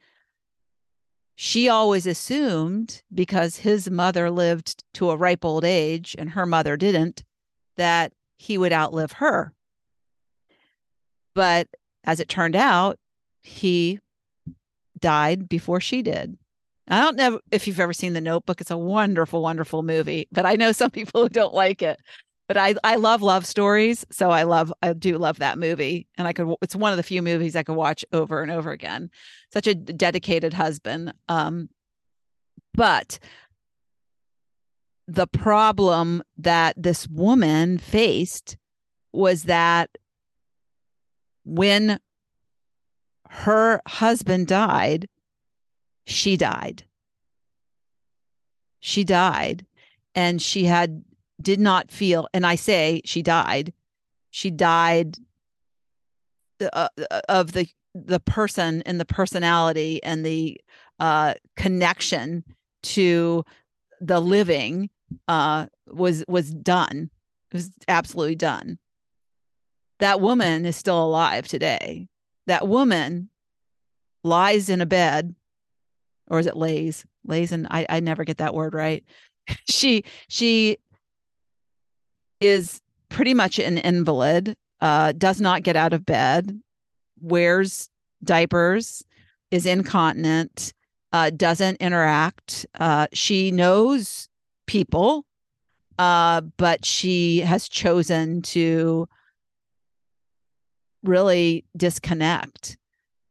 She 1.36 1.70
always 1.70 2.06
assumed 2.06 3.00
because 3.14 3.56
his 3.56 3.88
mother 3.88 4.30
lived 4.30 4.84
to 4.92 5.08
a 5.08 5.16
ripe 5.16 5.46
old 5.46 5.64
age 5.64 6.14
and 6.18 6.28
her 6.32 6.44
mother 6.44 6.76
didn't, 6.76 7.24
that 7.78 8.12
he 8.36 8.58
would 8.58 8.74
outlive 8.74 9.12
her. 9.12 9.54
But 11.38 11.68
as 12.02 12.18
it 12.18 12.28
turned 12.28 12.56
out, 12.56 12.98
he 13.42 14.00
died 14.98 15.48
before 15.48 15.80
she 15.80 16.02
did. 16.02 16.36
I 16.88 17.00
don't 17.00 17.16
know 17.16 17.38
if 17.52 17.68
you've 17.68 17.78
ever 17.78 17.92
seen 17.92 18.12
The 18.12 18.20
Notebook. 18.20 18.60
It's 18.60 18.72
a 18.72 18.76
wonderful, 18.76 19.40
wonderful 19.40 19.84
movie, 19.84 20.26
but 20.32 20.44
I 20.44 20.56
know 20.56 20.72
some 20.72 20.90
people 20.98 21.22
who 21.22 21.28
don't 21.28 21.54
like 21.54 21.80
it. 21.80 22.00
But 22.48 22.56
I, 22.56 22.74
I 22.82 22.96
love 22.96 23.22
love 23.22 23.46
stories, 23.46 24.04
so 24.10 24.32
I 24.32 24.42
love 24.42 24.72
I 24.82 24.92
do 24.94 25.16
love 25.16 25.38
that 25.38 25.60
movie, 25.60 26.08
and 26.16 26.26
I 26.26 26.32
could 26.32 26.52
it's 26.60 26.74
one 26.74 26.92
of 26.92 26.96
the 26.96 27.04
few 27.04 27.22
movies 27.22 27.54
I 27.54 27.62
could 27.62 27.76
watch 27.76 28.04
over 28.12 28.42
and 28.42 28.50
over 28.50 28.72
again. 28.72 29.08
Such 29.52 29.68
a 29.68 29.76
dedicated 29.76 30.54
husband. 30.54 31.12
Um, 31.28 31.68
but 32.74 33.20
the 35.06 35.28
problem 35.28 36.24
that 36.36 36.74
this 36.76 37.06
woman 37.06 37.78
faced 37.78 38.56
was 39.12 39.44
that 39.44 39.90
when 41.48 41.98
her 43.30 43.80
husband 43.86 44.46
died, 44.46 45.08
she 46.06 46.36
died. 46.36 46.84
She 48.80 49.02
died 49.02 49.64
and 50.14 50.42
she 50.42 50.64
had 50.64 51.04
did 51.40 51.58
not 51.58 51.90
feel 51.90 52.28
and 52.34 52.46
I 52.46 52.54
say 52.54 53.00
she 53.04 53.22
died. 53.22 53.72
She 54.30 54.50
died 54.50 55.16
uh, 56.60 56.88
uh, 57.10 57.20
of 57.28 57.52
the 57.52 57.66
the 57.94 58.20
person 58.20 58.82
and 58.82 59.00
the 59.00 59.06
personality 59.06 60.02
and 60.02 60.24
the 60.24 60.60
uh, 61.00 61.34
connection 61.56 62.44
to 62.82 63.44
the 64.00 64.20
living 64.20 64.90
uh, 65.28 65.66
was 65.86 66.24
was 66.28 66.52
done. 66.52 67.10
It 67.50 67.54
was 67.54 67.70
absolutely 67.88 68.36
done. 68.36 68.78
That 69.98 70.20
woman 70.20 70.64
is 70.64 70.76
still 70.76 71.02
alive 71.02 71.48
today. 71.48 72.08
That 72.46 72.68
woman 72.68 73.30
lies 74.24 74.68
in 74.68 74.80
a 74.80 74.86
bed 74.86 75.34
or 76.30 76.38
is 76.38 76.46
it 76.46 76.56
lays? 76.56 77.04
Lays 77.24 77.52
and 77.52 77.66
I, 77.70 77.86
I 77.88 78.00
never 78.00 78.24
get 78.24 78.38
that 78.38 78.54
word 78.54 78.74
right. 78.74 79.04
She 79.66 80.04
she 80.28 80.76
is 82.38 82.82
pretty 83.08 83.32
much 83.32 83.58
an 83.58 83.78
invalid 83.78 84.54
uh 84.82 85.12
does 85.12 85.40
not 85.40 85.62
get 85.62 85.74
out 85.74 85.94
of 85.94 86.04
bed 86.04 86.60
wears 87.18 87.88
diapers 88.22 89.02
is 89.50 89.64
incontinent 89.64 90.74
uh 91.12 91.30
doesn't 91.30 91.76
interact. 91.76 92.66
Uh 92.78 93.06
she 93.14 93.50
knows 93.50 94.28
people 94.66 95.24
uh 95.98 96.42
but 96.58 96.84
she 96.84 97.40
has 97.40 97.70
chosen 97.70 98.42
to 98.42 99.08
really 101.08 101.64
disconnect 101.76 102.76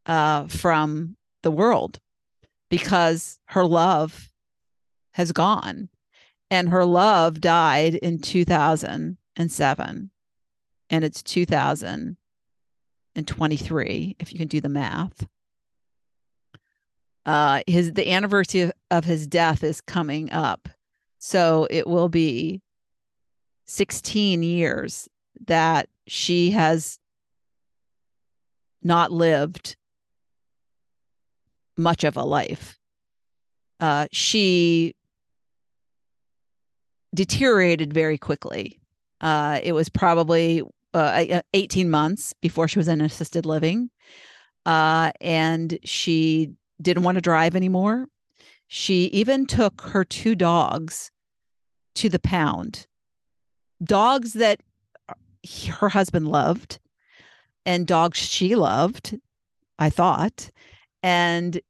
uh 0.06 0.46
from 0.48 1.16
the 1.42 1.50
world 1.50 1.98
because 2.68 3.38
her 3.46 3.64
love 3.64 4.30
has 5.12 5.32
gone 5.32 5.88
and 6.50 6.68
her 6.70 6.84
love 6.84 7.40
died 7.40 7.94
in 7.94 8.18
2007 8.18 10.10
and 10.90 11.04
it's 11.04 11.22
2023 11.22 14.16
if 14.18 14.32
you 14.32 14.38
can 14.38 14.48
do 14.48 14.60
the 14.60 14.68
math. 14.68 15.26
Uh 17.26 17.62
his 17.66 17.92
the 17.92 18.10
anniversary 18.10 18.62
of, 18.62 18.72
of 18.90 19.04
his 19.04 19.26
death 19.26 19.62
is 19.62 19.80
coming 19.80 20.32
up. 20.32 20.68
So 21.18 21.66
it 21.70 21.86
will 21.86 22.08
be 22.08 22.60
16 23.66 24.42
years 24.42 25.08
that 25.46 25.88
she 26.06 26.50
has 26.52 26.98
not 28.82 29.12
lived 29.12 29.76
much 31.76 32.04
of 32.04 32.16
a 32.16 32.22
life. 32.22 32.78
Uh, 33.80 34.06
she 34.12 34.94
deteriorated 37.14 37.92
very 37.92 38.18
quickly. 38.18 38.80
Uh, 39.20 39.60
it 39.62 39.72
was 39.72 39.88
probably 39.88 40.62
uh, 40.94 41.42
18 41.54 41.88
months 41.88 42.34
before 42.40 42.68
she 42.68 42.78
was 42.78 42.88
in 42.88 43.00
assisted 43.00 43.46
living. 43.46 43.90
Uh, 44.66 45.12
and 45.20 45.78
she 45.84 46.52
didn't 46.82 47.02
want 47.02 47.16
to 47.16 47.22
drive 47.22 47.56
anymore. 47.56 48.06
She 48.66 49.04
even 49.06 49.46
took 49.46 49.80
her 49.80 50.04
two 50.04 50.34
dogs 50.34 51.10
to 51.94 52.08
the 52.08 52.18
pound, 52.18 52.86
dogs 53.82 54.34
that 54.34 54.60
her 55.78 55.88
husband 55.88 56.28
loved 56.28 56.78
and 57.68 57.86
dogs 57.86 58.16
she 58.18 58.54
loved, 58.54 59.14
I 59.78 59.90
thought. 59.90 60.48
And 61.02 61.60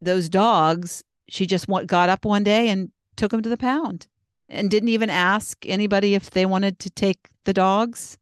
those 0.00 0.30
dogs, 0.30 1.04
she 1.28 1.46
just 1.46 1.66
got 1.86 2.08
up 2.08 2.24
one 2.24 2.42
day 2.42 2.70
and 2.70 2.90
took 3.16 3.32
them 3.32 3.42
to 3.42 3.50
the 3.50 3.58
pound 3.58 4.06
and 4.48 4.70
didn't 4.70 4.88
even 4.88 5.10
ask 5.10 5.58
anybody 5.66 6.14
if 6.14 6.30
they 6.30 6.46
wanted 6.46 6.78
to 6.78 6.88
take 6.88 7.18
the 7.44 7.52
dogs. 7.52 8.16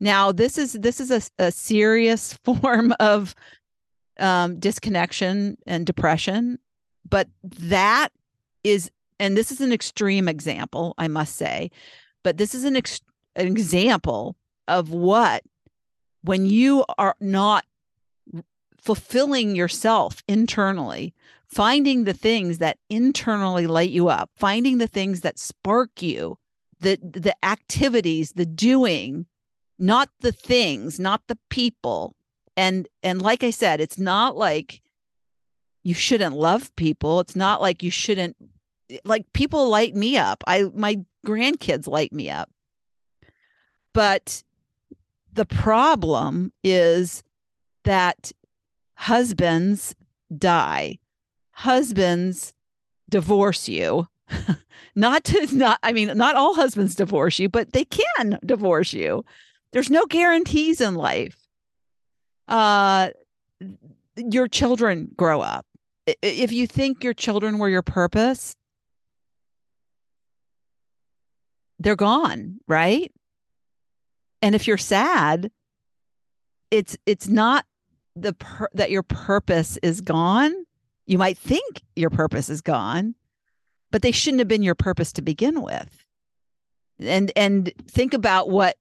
Now, 0.00 0.32
this 0.32 0.58
is 0.58 0.72
this 0.72 0.98
is 0.98 1.12
a, 1.12 1.22
a 1.38 1.52
serious 1.52 2.36
form 2.44 2.92
of 2.98 3.36
um, 4.18 4.58
disconnection 4.58 5.58
and 5.64 5.86
depression, 5.86 6.58
but 7.08 7.28
that 7.42 8.08
is, 8.64 8.90
and 9.20 9.36
this 9.36 9.52
is 9.52 9.60
an 9.60 9.72
extreme 9.72 10.26
example, 10.26 10.92
I 10.98 11.06
must 11.06 11.36
say, 11.36 11.70
but 12.24 12.36
this 12.36 12.52
is 12.52 12.64
an, 12.64 12.74
ex- 12.74 13.00
an 13.36 13.46
example 13.46 14.34
of 14.68 14.90
what 14.90 15.42
when 16.22 16.46
you 16.46 16.84
are 16.96 17.16
not 17.20 17.64
fulfilling 18.80 19.56
yourself 19.56 20.22
internally, 20.28 21.14
finding 21.46 22.04
the 22.04 22.12
things 22.12 22.58
that 22.58 22.78
internally 22.90 23.66
light 23.66 23.90
you 23.90 24.08
up, 24.08 24.30
finding 24.36 24.78
the 24.78 24.86
things 24.86 25.20
that 25.20 25.38
spark 25.38 26.02
you, 26.02 26.38
the 26.80 26.98
the 27.02 27.34
activities, 27.44 28.32
the 28.32 28.46
doing, 28.46 29.26
not 29.78 30.10
the 30.20 30.32
things, 30.32 31.00
not 31.00 31.22
the 31.28 31.38
people. 31.48 32.14
And 32.56 32.88
and 33.02 33.20
like 33.20 33.42
I 33.42 33.50
said, 33.50 33.80
it's 33.80 33.98
not 33.98 34.36
like 34.36 34.82
you 35.82 35.94
shouldn't 35.94 36.36
love 36.36 36.74
people. 36.76 37.20
It's 37.20 37.36
not 37.36 37.60
like 37.60 37.82
you 37.82 37.90
shouldn't 37.90 38.36
like 39.04 39.32
people 39.32 39.68
light 39.68 39.94
me 39.94 40.16
up. 40.16 40.44
I 40.46 40.70
my 40.74 41.04
grandkids 41.26 41.86
light 41.86 42.12
me 42.12 42.30
up. 42.30 42.50
But 43.92 44.42
the 45.34 45.44
problem 45.44 46.52
is 46.62 47.22
that 47.84 48.32
husbands 48.94 49.94
die, 50.36 50.98
husbands 51.52 52.52
divorce 53.10 53.68
you. 53.68 54.06
not 54.94 55.24
to 55.24 55.54
not 55.54 55.78
I 55.82 55.92
mean 55.92 56.16
not 56.16 56.36
all 56.36 56.54
husbands 56.54 56.94
divorce 56.94 57.38
you, 57.38 57.48
but 57.48 57.72
they 57.72 57.84
can 57.84 58.38
divorce 58.44 58.92
you. 58.92 59.24
There's 59.72 59.90
no 59.90 60.06
guarantees 60.06 60.80
in 60.80 60.94
life. 60.94 61.36
Uh 62.48 63.10
your 64.16 64.48
children 64.48 65.10
grow 65.16 65.40
up. 65.40 65.66
if 66.06 66.52
you 66.52 66.66
think 66.66 67.02
your 67.02 67.14
children 67.14 67.58
were 67.58 67.68
your 67.68 67.82
purpose, 67.82 68.54
they're 71.78 71.96
gone, 71.96 72.60
right? 72.68 73.12
And 74.44 74.54
if 74.54 74.66
you're 74.66 74.76
sad, 74.76 75.50
it's 76.70 76.98
it's 77.06 77.28
not 77.28 77.64
the 78.14 78.34
per- 78.34 78.68
that 78.74 78.90
your 78.90 79.02
purpose 79.02 79.78
is 79.82 80.02
gone. 80.02 80.52
You 81.06 81.16
might 81.16 81.38
think 81.38 81.80
your 81.96 82.10
purpose 82.10 82.50
is 82.50 82.60
gone, 82.60 83.14
but 83.90 84.02
they 84.02 84.12
shouldn't 84.12 84.40
have 84.40 84.48
been 84.48 84.62
your 84.62 84.74
purpose 84.74 85.14
to 85.14 85.22
begin 85.22 85.62
with. 85.62 86.04
And 87.00 87.32
and 87.34 87.72
think 87.88 88.12
about 88.12 88.50
what 88.50 88.76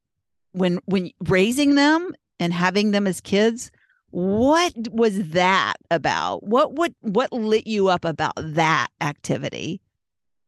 when 0.52 0.80
when 0.84 1.12
raising 1.30 1.76
them 1.76 2.14
and 2.42 2.52
having 2.52 2.92
them 2.92 3.08
as 3.08 3.22
kids, 3.22 3.72
what 4.10 4.74
was 4.92 5.30
that 5.30 5.76
about? 5.90 6.44
What 6.44 6.74
what 6.74 6.92
what 7.00 7.32
lit 7.32 7.68
you 7.68 7.88
up 7.88 8.04
about 8.04 8.34
that 8.36 8.90
activity? 9.00 9.80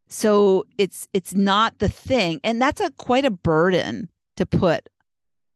So 0.09 0.65
it's 0.77 1.07
it's 1.13 1.33
not 1.33 1.79
the 1.79 1.87
thing, 1.87 2.41
and 2.43 2.61
that's 2.61 2.81
a 2.81 2.91
quite 2.91 3.23
a 3.23 3.31
burden 3.31 4.09
to 4.35 4.45
put 4.45 4.89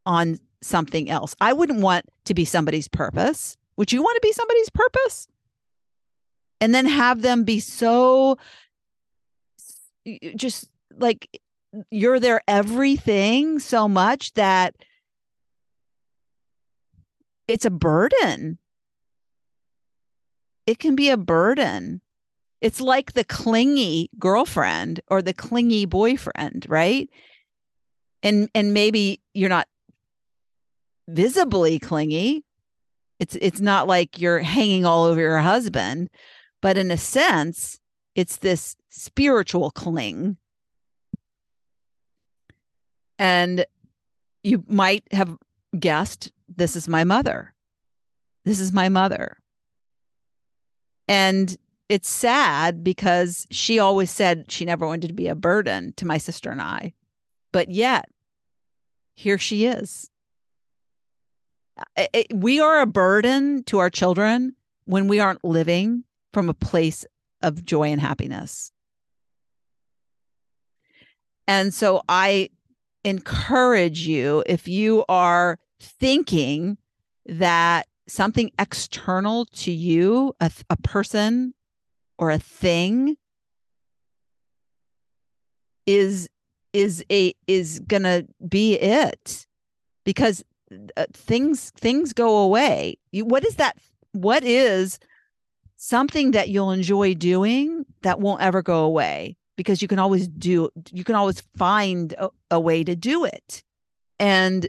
on 0.10 0.40
something 0.62 1.08
else. 1.08 1.36
I 1.40 1.54
wouldn't 1.54 1.82
want 1.82 2.06
to 2.26 2.34
be 2.34 2.44
somebody's 2.44 2.88
purpose. 2.88 3.56
Would 3.78 3.92
you 3.92 4.02
want 4.02 4.16
to 4.16 4.28
be 4.28 4.34
somebody's 4.34 4.70
purpose? 4.72 5.28
And 6.60 6.74
then 6.74 6.88
have 6.88 7.22
them 7.22 7.44
be 7.44 7.60
so 7.60 8.38
just 10.36 10.68
like 10.98 11.40
you're 11.92 12.20
their 12.20 12.42
everything 12.48 13.60
so 13.60 13.88
much 13.88 14.34
that 14.34 14.76
it's 17.48 17.66
a 17.66 17.70
burden. 17.70 18.58
It 20.66 20.80
can 20.80 20.96
be 20.96 21.10
a 21.10 21.18
burden. 21.18 22.02
It's 22.62 22.82
like 22.82 23.14
the 23.14 23.24
clingy 23.24 24.10
girlfriend 24.18 25.02
or 25.08 25.22
the 25.22 25.34
clingy 25.34 25.86
boyfriend, 25.86 26.66
right? 26.68 27.08
And 28.24 28.50
and 28.56 28.74
maybe 28.74 29.22
you're 29.34 29.50
not 29.50 29.68
visibly 31.10 31.80
clingy. 31.80 32.44
It's 33.20 33.36
it's 33.42 33.60
not 33.60 33.88
like 33.88 34.20
you're 34.20 34.40
hanging 34.40 34.86
all 34.86 35.04
over 35.04 35.20
your 35.20 35.40
husband, 35.40 36.10
but 36.62 36.78
in 36.78 36.92
a 36.92 36.98
sense, 36.98 37.80
it's 38.16 38.38
this 38.38 38.76
spiritual 38.90 39.72
cling. 39.72 40.38
And 43.18 43.66
you 44.44 44.64
might 44.68 45.04
have 45.12 45.38
guessed 45.78 46.32
this 46.48 46.76
is 46.76 46.88
my 46.88 47.04
mother. 47.04 47.54
This 48.46 48.62
is 48.62 48.72
my 48.72 48.88
mother. 48.88 49.38
And 51.10 51.58
it's 51.90 52.10
sad 52.10 52.84
because 52.84 53.48
she 53.52 53.80
always 53.80 54.12
said 54.12 54.52
she 54.52 54.64
never 54.64 54.88
wanted 54.88 55.08
to 55.08 55.14
be 55.14 55.28
a 55.28 55.36
burden 55.36 55.92
to 55.98 56.08
my 56.08 56.18
sister 56.18 56.50
and 56.52 56.62
I. 56.62 56.94
But 57.52 57.70
yet, 57.70 58.10
here 59.16 59.38
she 59.38 59.66
is 59.66 60.10
it, 61.98 62.28
we 62.34 62.60
are 62.60 62.82
a 62.82 62.86
burden 62.86 63.64
to 63.66 63.80
our 63.80 63.90
children 63.90 64.56
when 64.86 65.08
we 65.08 65.20
aren't 65.20 65.44
living 65.44 66.04
from 66.34 66.50
a 66.50 66.54
place 66.54 67.06
of 67.42 67.64
joy 67.64 67.90
and 67.90 68.02
happiness. 68.02 68.72
And 71.48 71.74
so 71.74 72.02
I 72.08 72.50
encourage 73.04 74.02
you 74.02 74.44
if 74.46 74.68
you 74.68 75.06
are 75.10 75.58
thinking 75.80 76.78
that 77.26 77.88
something 78.08 78.52
external 78.60 79.46
to 79.46 79.72
you, 79.72 80.36
a, 80.40 80.52
a 80.70 80.78
person 80.78 81.54
or 82.18 82.32
a 82.32 82.40
thing 82.40 83.16
is 85.86 86.30
is 86.74 87.04
a 87.12 87.34
is 87.48 87.80
going 87.80 88.04
to 88.04 88.28
be 88.48 88.74
it 88.74 89.48
because 90.04 90.44
uh, 90.98 91.06
things 91.14 91.72
things 91.72 92.14
go 92.14 92.38
away. 92.38 92.98
You, 93.12 93.26
what 93.26 93.46
is 93.46 93.56
that? 93.56 93.78
What 94.12 94.44
is 94.44 95.00
something 95.78 96.32
that 96.32 96.50
you'll 96.50 96.72
enjoy 96.72 97.14
doing 97.14 97.86
that 98.02 98.20
won't 98.20 98.42
ever 98.42 98.62
go 98.62 98.84
away? 98.84 99.38
Because 99.56 99.82
you 99.82 99.88
can 99.88 100.00
always 100.00 100.28
do. 100.28 100.70
You 100.92 101.04
can 101.04 101.16
always 101.16 101.42
find 101.58 102.14
a, 102.14 102.30
a 102.52 102.60
way 102.60 102.84
to 102.84 102.96
do 102.96 103.26
it. 103.26 103.64
And 104.20 104.68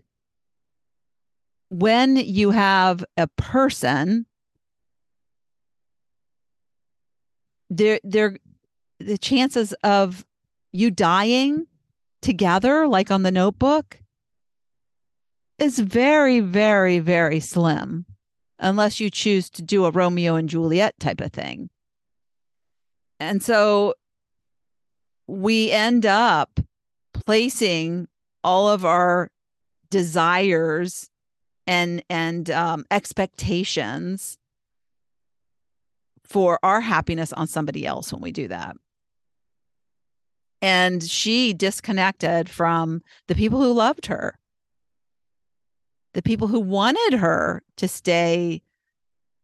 when 1.71 2.17
you 2.17 2.51
have 2.51 3.05
a 3.17 3.29
person, 3.29 4.27
there, 7.71 8.01
there, 8.03 8.37
the 8.99 9.17
chances 9.17 9.73
of 9.85 10.27
you 10.73 10.91
dying 10.91 11.67
together, 12.21 12.87
like 12.87 13.11
on 13.11 13.23
the 13.23 13.31
Notebook, 13.31 13.99
is 15.61 15.79
very, 15.79 16.41
very, 16.41 16.99
very 16.99 17.39
slim 17.39 18.07
unless 18.59 18.99
you 18.99 19.11
choose 19.11 19.51
to 19.51 19.63
do 19.63 19.85
a 19.85 19.91
Romeo 19.91 20.35
and 20.35 20.49
Juliet 20.49 20.99
type 20.99 21.21
of 21.21 21.33
thing. 21.33 21.71
And 23.19 23.43
so 23.43 23.95
we 25.27 25.71
end 25.71 26.07
up 26.07 26.59
placing 27.13 28.09
all 28.43 28.69
of 28.69 28.85
our 28.85 29.29
desires 29.91 31.11
and 31.67 32.03
and 32.09 32.51
um, 32.51 32.85
expectations 32.91 34.39
for 36.25 36.59
our 36.63 36.81
happiness 36.81 37.33
on 37.33 37.47
somebody 37.47 37.87
else 37.87 38.13
when 38.13 38.23
we 38.23 38.33
do 38.33 38.49
that 38.49 38.77
and 40.63 41.03
she 41.03 41.53
disconnected 41.53 42.49
from 42.49 43.03
the 43.27 43.35
people 43.35 43.61
who 43.61 43.73
loved 43.73 44.07
her 44.07 44.39
the 46.13 46.23
people 46.23 46.49
who 46.49 46.61
wanted 46.61 47.19
her 47.19 47.63
to 47.77 47.89
stay 47.89 48.63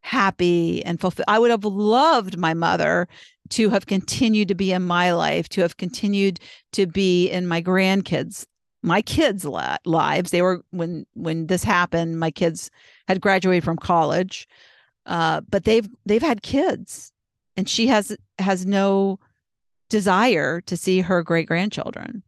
happy 0.01 0.83
and 0.85 0.99
fulfilled. 0.99 1.25
I 1.27 1.39
would 1.39 1.51
have 1.51 1.65
loved 1.65 2.37
my 2.37 2.53
mother 2.53 3.07
to 3.49 3.69
have 3.69 3.85
continued 3.85 4.47
to 4.49 4.55
be 4.55 4.71
in 4.71 4.83
my 4.83 5.11
life, 5.13 5.49
to 5.49 5.61
have 5.61 5.77
continued 5.77 6.39
to 6.73 6.85
be 6.85 7.29
in 7.29 7.47
my 7.47 7.61
grandkids, 7.61 8.45
my 8.83 9.01
kids' 9.01 9.45
lives. 9.45 10.31
They 10.31 10.41
were 10.41 10.61
when 10.71 11.05
when 11.13 11.47
this 11.47 11.63
happened, 11.63 12.19
my 12.19 12.31
kids 12.31 12.69
had 13.07 13.21
graduated 13.21 13.63
from 13.63 13.77
college, 13.77 14.47
uh, 15.05 15.41
but 15.49 15.63
they've 15.63 15.87
they've 16.05 16.21
had 16.21 16.41
kids, 16.41 17.11
and 17.55 17.67
she 17.67 17.87
has 17.87 18.15
has 18.39 18.65
no 18.65 19.19
desire 19.89 20.61
to 20.61 20.75
see 20.75 21.01
her 21.01 21.23
great 21.23 21.47
grandchildren 21.47 22.23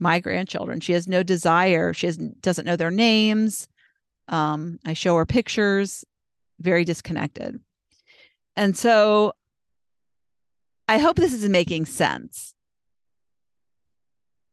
my 0.00 0.18
grandchildren. 0.20 0.80
She 0.80 0.92
has 0.92 1.06
no 1.06 1.22
desire. 1.22 1.92
She 1.92 2.06
has, 2.06 2.16
doesn't 2.16 2.64
know 2.64 2.76
their 2.76 2.90
names. 2.90 3.68
Um, 4.28 4.78
I 4.84 4.94
show 4.94 5.16
her 5.16 5.26
pictures, 5.26 6.04
very 6.58 6.84
disconnected. 6.84 7.60
And 8.56 8.76
so 8.76 9.32
I 10.88 10.98
hope 10.98 11.16
this 11.16 11.32
is 11.32 11.48
making 11.48 11.86
sense. 11.86 12.54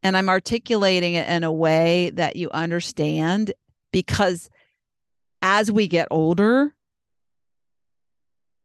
And 0.03 0.15
I'm 0.15 0.29
articulating 0.29 1.15
it 1.15 1.27
in 1.27 1.43
a 1.43 1.51
way 1.51 2.11
that 2.11 2.35
you 2.35 2.49
understand 2.51 3.53
because 3.91 4.49
as 5.41 5.71
we 5.71 5.87
get 5.87 6.07
older, 6.11 6.73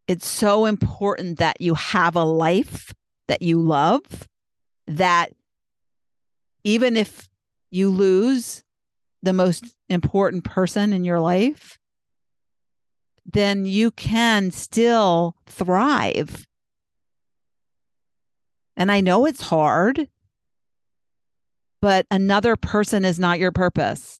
it's 0.08 0.26
so 0.26 0.66
important 0.66 1.38
that 1.38 1.60
you 1.60 1.74
have 1.74 2.16
a 2.16 2.24
life 2.24 2.92
that 3.28 3.42
you 3.42 3.60
love, 3.60 4.02
that 4.86 5.32
even 6.64 6.96
if 6.96 7.28
you 7.70 7.88
lose 7.90 8.62
the 9.22 9.32
most 9.32 9.64
important 9.88 10.44
person 10.44 10.92
in 10.92 11.04
your 11.04 11.20
life, 11.20 11.78
then 13.24 13.64
you 13.64 13.90
can 13.90 14.50
still 14.50 15.36
thrive. 15.46 16.46
And 18.76 18.90
I 18.90 19.00
know 19.00 19.26
it's 19.26 19.42
hard, 19.42 20.08
but 21.80 22.06
another 22.10 22.56
person 22.56 23.04
is 23.04 23.18
not 23.18 23.38
your 23.38 23.52
purpose. 23.52 24.18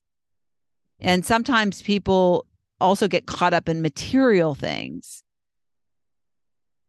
And 1.00 1.26
sometimes 1.26 1.82
people 1.82 2.46
also 2.80 3.08
get 3.08 3.26
caught 3.26 3.54
up 3.54 3.68
in 3.68 3.82
material 3.82 4.54
things. 4.54 5.24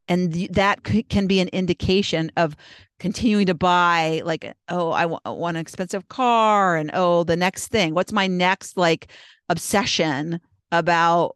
And 0.08 0.34
th- 0.34 0.52
that 0.52 0.86
c- 0.86 1.04
can 1.04 1.28
be 1.28 1.39
an 1.39 1.48
indication 1.50 2.32
of 2.36 2.56
continuing 3.00 3.46
to 3.48 3.54
buy 3.54 4.22
like 4.24 4.54
oh 4.70 4.92
I 4.92 5.06
want, 5.06 5.24
want 5.26 5.58
an 5.58 5.62
expensive 5.62 6.08
car 6.08 6.78
and 6.78 6.89
oh 6.94 7.24
the 7.24 7.36
next 7.36 7.68
thing. 7.68 7.94
What's 7.94 8.13
my 8.13 8.28
next 8.28 8.78
like 8.78 9.08
obsession 9.50 10.39
about 10.72 11.36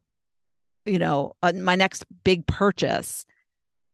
you 0.85 0.99
know 0.99 1.33
uh, 1.43 1.53
my 1.53 1.75
next 1.75 2.05
big 2.23 2.45
purchase? 2.47 3.25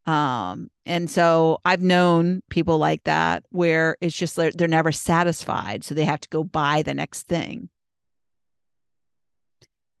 Um 0.06 0.70
and 0.86 1.10
so 1.10 1.58
i've 1.64 1.82
known 1.82 2.42
people 2.50 2.78
like 2.78 3.02
that 3.04 3.42
where 3.50 3.96
it's 4.00 4.16
just 4.16 4.36
they're, 4.36 4.52
they're 4.52 4.68
never 4.68 4.92
satisfied 4.92 5.82
so 5.82 5.94
they 5.94 6.04
have 6.04 6.20
to 6.20 6.28
go 6.28 6.44
buy 6.44 6.82
the 6.82 6.94
next 6.94 7.22
thing. 7.22 7.70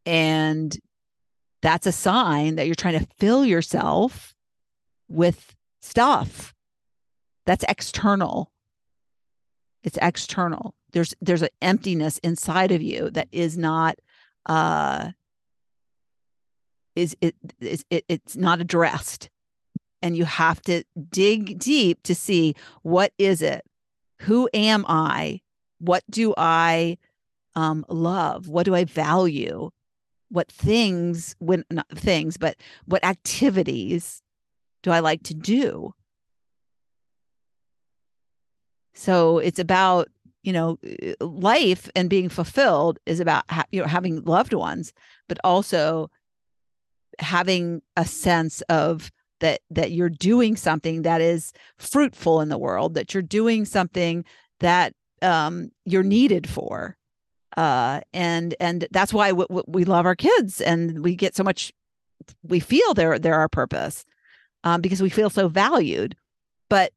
And 0.06 0.78
that's 1.62 1.86
a 1.86 1.92
sign 1.92 2.56
that 2.56 2.66
you're 2.66 2.74
trying 2.74 2.98
to 2.98 3.06
fill 3.18 3.44
yourself 3.44 4.34
with 5.08 5.54
stuff 5.80 6.54
that's 7.46 7.64
external. 7.68 8.50
It's 9.82 9.98
external. 10.00 10.74
There's 10.92 11.14
there's 11.20 11.42
an 11.42 11.48
emptiness 11.60 12.18
inside 12.18 12.72
of 12.72 12.82
you 12.82 13.10
that 13.10 13.28
is 13.32 13.58
not 13.58 13.98
uh 14.46 15.10
is 16.96 17.16
it 17.20 17.34
is 17.60 17.84
it, 17.90 18.04
it's 18.08 18.36
not 18.36 18.60
addressed. 18.60 19.28
And 20.00 20.16
you 20.16 20.24
have 20.24 20.60
to 20.62 20.84
dig 21.10 21.58
deep 21.58 22.02
to 22.04 22.14
see 22.14 22.54
what 22.82 23.12
is 23.18 23.42
it? 23.42 23.62
Who 24.22 24.48
am 24.54 24.84
i? 24.88 25.40
What 25.78 26.04
do 26.08 26.34
i 26.36 26.96
um 27.54 27.84
love? 27.88 28.48
What 28.48 28.64
do 28.64 28.74
i 28.74 28.84
value? 28.84 29.70
What 30.30 30.50
things 30.50 31.36
when 31.38 31.64
not 31.70 31.88
things 31.90 32.36
but 32.36 32.56
what 32.86 33.04
activities 33.04 34.22
do 34.84 34.92
i 34.92 35.00
like 35.00 35.24
to 35.24 35.34
do? 35.34 35.92
So 38.94 39.38
it's 39.38 39.58
about 39.58 40.08
you 40.44 40.52
know 40.52 40.78
life 41.20 41.90
and 41.96 42.08
being 42.08 42.28
fulfilled 42.28 43.00
is 43.06 43.18
about 43.18 43.44
ha- 43.50 43.64
you 43.72 43.80
know 43.80 43.88
having 43.88 44.22
loved 44.22 44.52
ones 44.52 44.92
but 45.26 45.38
also 45.42 46.10
having 47.18 47.82
a 47.96 48.04
sense 48.04 48.60
of 48.68 49.10
that 49.40 49.60
that 49.70 49.90
you're 49.90 50.10
doing 50.10 50.54
something 50.54 51.02
that 51.02 51.20
is 51.20 51.52
fruitful 51.78 52.40
in 52.40 52.50
the 52.50 52.58
world 52.58 52.94
that 52.94 53.14
you're 53.14 53.22
doing 53.22 53.64
something 53.64 54.24
that 54.60 54.92
um, 55.22 55.70
you're 55.84 56.02
needed 56.02 56.48
for. 56.48 56.96
Uh, 57.56 58.00
and 58.12 58.54
and 58.60 58.86
that's 58.90 59.14
why 59.14 59.32
we 59.32 59.84
love 59.84 60.06
our 60.06 60.16
kids 60.16 60.60
and 60.60 61.04
we 61.04 61.14
get 61.14 61.36
so 61.36 61.44
much 61.44 61.72
we 62.42 62.58
feel 62.58 62.94
they're 62.94 63.18
they're 63.18 63.34
our 63.34 63.48
purpose 63.48 64.04
um, 64.64 64.80
because 64.80 65.00
we 65.00 65.10
feel 65.10 65.30
so 65.30 65.46
valued 65.48 66.16
but 66.68 66.92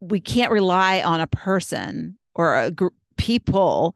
we 0.00 0.18
can't 0.18 0.50
rely 0.50 1.02
on 1.02 1.20
a 1.20 1.26
person 1.26 2.16
or 2.34 2.58
a 2.58 2.70
group 2.70 2.94
people 3.16 3.94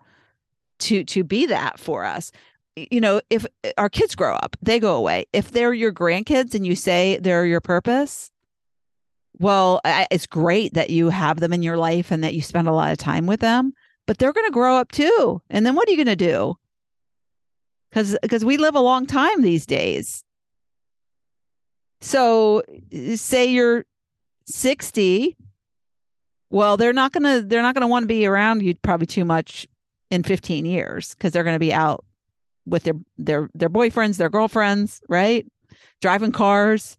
to 0.79 1.03
to 1.05 1.25
be 1.25 1.47
that 1.47 1.79
for 1.79 2.05
us. 2.05 2.31
You 2.77 3.01
know 3.01 3.21
if 3.31 3.47
uh, 3.65 3.71
our 3.79 3.89
kids 3.89 4.15
grow 4.15 4.35
up 4.35 4.57
they 4.63 4.79
go 4.79 4.97
away. 4.97 5.27
If 5.33 5.51
they're 5.51 5.75
your 5.75 5.93
grandkids 5.93 6.55
and 6.55 6.67
you 6.67 6.77
say 6.77 7.19
they're 7.21 7.47
your 7.47 7.61
purpose 7.61 8.31
well 9.39 9.81
I, 9.85 10.07
it's 10.11 10.27
great 10.27 10.75
that 10.75 10.91
you 10.91 11.09
have 11.09 11.41
them 11.41 11.53
in 11.53 11.63
your 11.63 11.77
life 11.77 12.11
and 12.11 12.23
that 12.23 12.35
you 12.35 12.43
spend 12.43 12.69
a 12.69 12.73
lot 12.73 12.93
of 12.93 12.99
time 12.99 13.27
with 13.27 13.41
them 13.41 13.73
but 14.07 14.19
they're 14.19 14.33
going 14.33 14.47
to 14.47 14.53
grow 14.53 14.77
up 14.77 14.93
too. 14.93 15.41
And 15.49 15.65
then 15.65 15.75
what 15.75 15.89
are 15.89 15.91
you 15.91 15.97
going 15.97 16.07
to 16.07 16.17
do? 16.17 16.57
Because 17.91 18.17
because 18.23 18.45
we 18.45 18.57
live 18.57 18.75
a 18.75 18.81
long 18.81 19.07
time 19.07 19.41
these 19.43 19.67
days 19.67 20.25
so 22.05 22.63
say 23.15 23.47
you're 23.47 23.85
60 24.47 25.37
well, 26.55 26.77
they're 26.77 26.93
not 26.93 27.11
gonna 27.11 27.43
they're 27.43 27.63
not 27.63 27.75
gonna 27.75 27.89
want 27.89 28.05
to 28.05 28.07
be 28.07 28.27
around 28.27 28.63
you 28.63 28.77
probably 28.77 29.09
too 29.09 29.25
much 29.25 29.67
in 30.13 30.23
15 30.23 30.65
years 30.65 31.13
because 31.13 31.33
they're 31.33 31.43
gonna 31.43 31.59
be 31.59 31.73
out 31.73 32.05
with 32.65 32.85
their 32.85 32.95
their 33.19 33.51
their 33.55 33.69
boyfriends, 33.69 34.19
their 34.19 34.31
girlfriends, 34.31 35.01
right? 35.09 35.45
Driving 36.01 36.31
cars. 36.31 36.97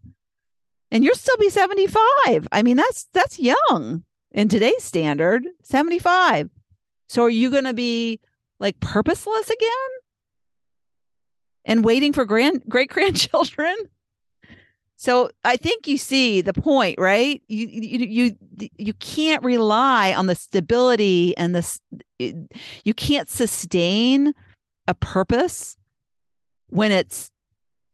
And 0.91 1.05
you'll 1.05 1.15
still 1.15 1.37
be 1.37 1.49
75. 1.49 2.49
I 2.51 2.63
mean, 2.63 2.75
that's 2.75 3.07
that's 3.13 3.39
young 3.39 4.03
in 4.31 4.49
today's 4.49 4.83
standard, 4.83 5.45
75. 5.63 6.49
So 7.07 7.23
are 7.23 7.29
you 7.29 7.49
gonna 7.49 7.73
be 7.73 8.19
like 8.59 8.77
purposeless 8.81 9.49
again? 9.49 9.69
And 11.63 11.85
waiting 11.85 12.11
for 12.11 12.25
grand 12.25 12.63
great 12.67 12.89
grandchildren? 12.95 13.75
So 14.97 15.29
I 15.43 15.57
think 15.57 15.87
you 15.87 15.97
see 15.97 16.41
the 16.41 16.53
point, 16.53 16.97
right? 16.99 17.41
You 17.47 17.67
you 17.67 18.05
you 18.05 18.69
you 18.77 18.93
can't 18.93 19.43
rely 19.43 20.13
on 20.13 20.27
the 20.27 20.35
stability 20.35 21.35
and 21.37 21.53
this 21.53 21.79
you 22.17 22.93
can't 22.95 23.29
sustain 23.29 24.33
a 24.87 24.93
purpose 24.93 25.75
when 26.67 26.91
it's 26.91 27.29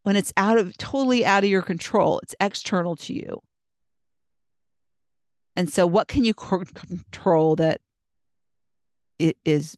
when 0.04 0.16
it's 0.16 0.32
out 0.38 0.58
of 0.58 0.78
totally 0.78 1.26
out 1.26 1.44
of 1.44 1.50
your 1.50 1.64
control. 1.64 2.20
It's 2.20 2.36
external 2.40 2.96
to 2.98 3.14
you. 3.14 3.42
And 5.56 5.72
so 5.72 5.86
what 5.86 6.08
can 6.08 6.24
you 6.24 6.34
control 6.34 7.56
that 7.58 7.82
it 9.20 9.38
is 9.44 9.76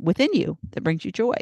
within 0.00 0.32
you 0.32 0.58
that 0.72 0.82
brings 0.82 1.04
you 1.04 1.12
joy? 1.12 1.36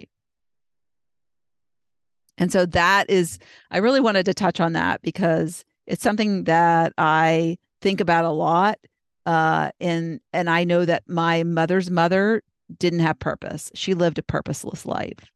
And 2.39 2.51
so 2.51 2.67
that 2.67 3.09
is, 3.11 3.39
I 3.71 3.79
really 3.79 4.01
wanted 4.01 4.25
to 4.27 4.35
touch 4.35 4.61
on 4.61 4.73
that 4.73 5.03
because 5.03 5.65
it's 5.87 6.03
something 6.03 6.45
that 6.45 6.93
I 6.99 7.59
think 7.81 8.01
about 8.01 8.25
a 8.25 8.31
lot. 8.31 8.79
Uh, 9.25 9.71
and 9.81 10.21
and 10.33 10.51
I 10.51 10.65
know 10.65 10.85
that 10.85 11.09
my 11.09 11.45
mother's 11.45 11.91
mother 11.91 12.43
didn't 12.79 13.01
have 13.01 13.19
purpose. 13.19 13.71
She 13.75 13.95
lived 13.95 14.19
a 14.19 14.23
purposeless 14.23 14.85
life. 14.85 15.31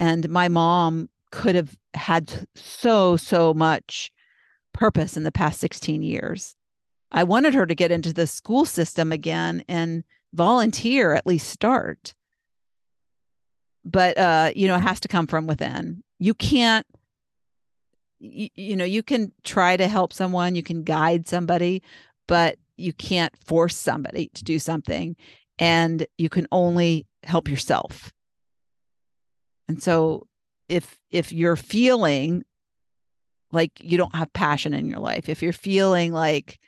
And 0.00 0.28
my 0.28 0.48
mom 0.48 1.08
could 1.30 1.54
have 1.54 1.76
had 1.94 2.46
so, 2.54 3.16
so 3.16 3.54
much 3.54 4.10
purpose 4.72 5.16
in 5.16 5.22
the 5.22 5.32
past 5.32 5.60
16 5.60 6.02
years. 6.02 6.56
I 7.12 7.24
wanted 7.24 7.54
her 7.54 7.66
to 7.66 7.74
get 7.74 7.90
into 7.90 8.12
the 8.12 8.26
school 8.26 8.64
system 8.64 9.12
again 9.12 9.64
and 9.68 10.04
volunteer, 10.32 11.14
at 11.14 11.26
least 11.26 11.48
start. 11.48 12.14
But 13.84 14.18
uh, 14.18 14.50
you 14.54 14.66
know, 14.66 14.76
it 14.76 14.80
has 14.80 15.00
to 15.00 15.08
come 15.08 15.26
from 15.26 15.46
within 15.46 16.02
you 16.18 16.34
can't 16.34 16.86
you, 18.18 18.48
you 18.54 18.76
know 18.76 18.84
you 18.84 19.02
can 19.02 19.32
try 19.44 19.76
to 19.76 19.88
help 19.88 20.12
someone 20.12 20.54
you 20.54 20.62
can 20.62 20.82
guide 20.82 21.28
somebody 21.28 21.82
but 22.26 22.56
you 22.76 22.92
can't 22.92 23.36
force 23.38 23.76
somebody 23.76 24.30
to 24.34 24.44
do 24.44 24.58
something 24.58 25.16
and 25.58 26.06
you 26.18 26.28
can 26.28 26.46
only 26.52 27.06
help 27.24 27.48
yourself. 27.48 28.12
And 29.68 29.82
so 29.82 30.26
if 30.68 30.98
if 31.10 31.32
you're 31.32 31.56
feeling 31.56 32.44
like 33.52 33.72
you 33.80 33.96
don't 33.96 34.14
have 34.14 34.32
passion 34.32 34.74
in 34.74 34.88
your 34.88 34.98
life 34.98 35.28
if 35.28 35.40
you're 35.40 35.52
feeling 35.52 36.12
like 36.12 36.58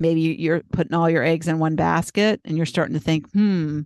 maybe 0.00 0.20
you're 0.20 0.62
putting 0.72 0.94
all 0.94 1.08
your 1.08 1.22
eggs 1.22 1.46
in 1.46 1.60
one 1.60 1.76
basket 1.76 2.40
and 2.44 2.56
you're 2.56 2.66
starting 2.66 2.94
to 2.94 3.00
think 3.00 3.30
hmm 3.30 3.82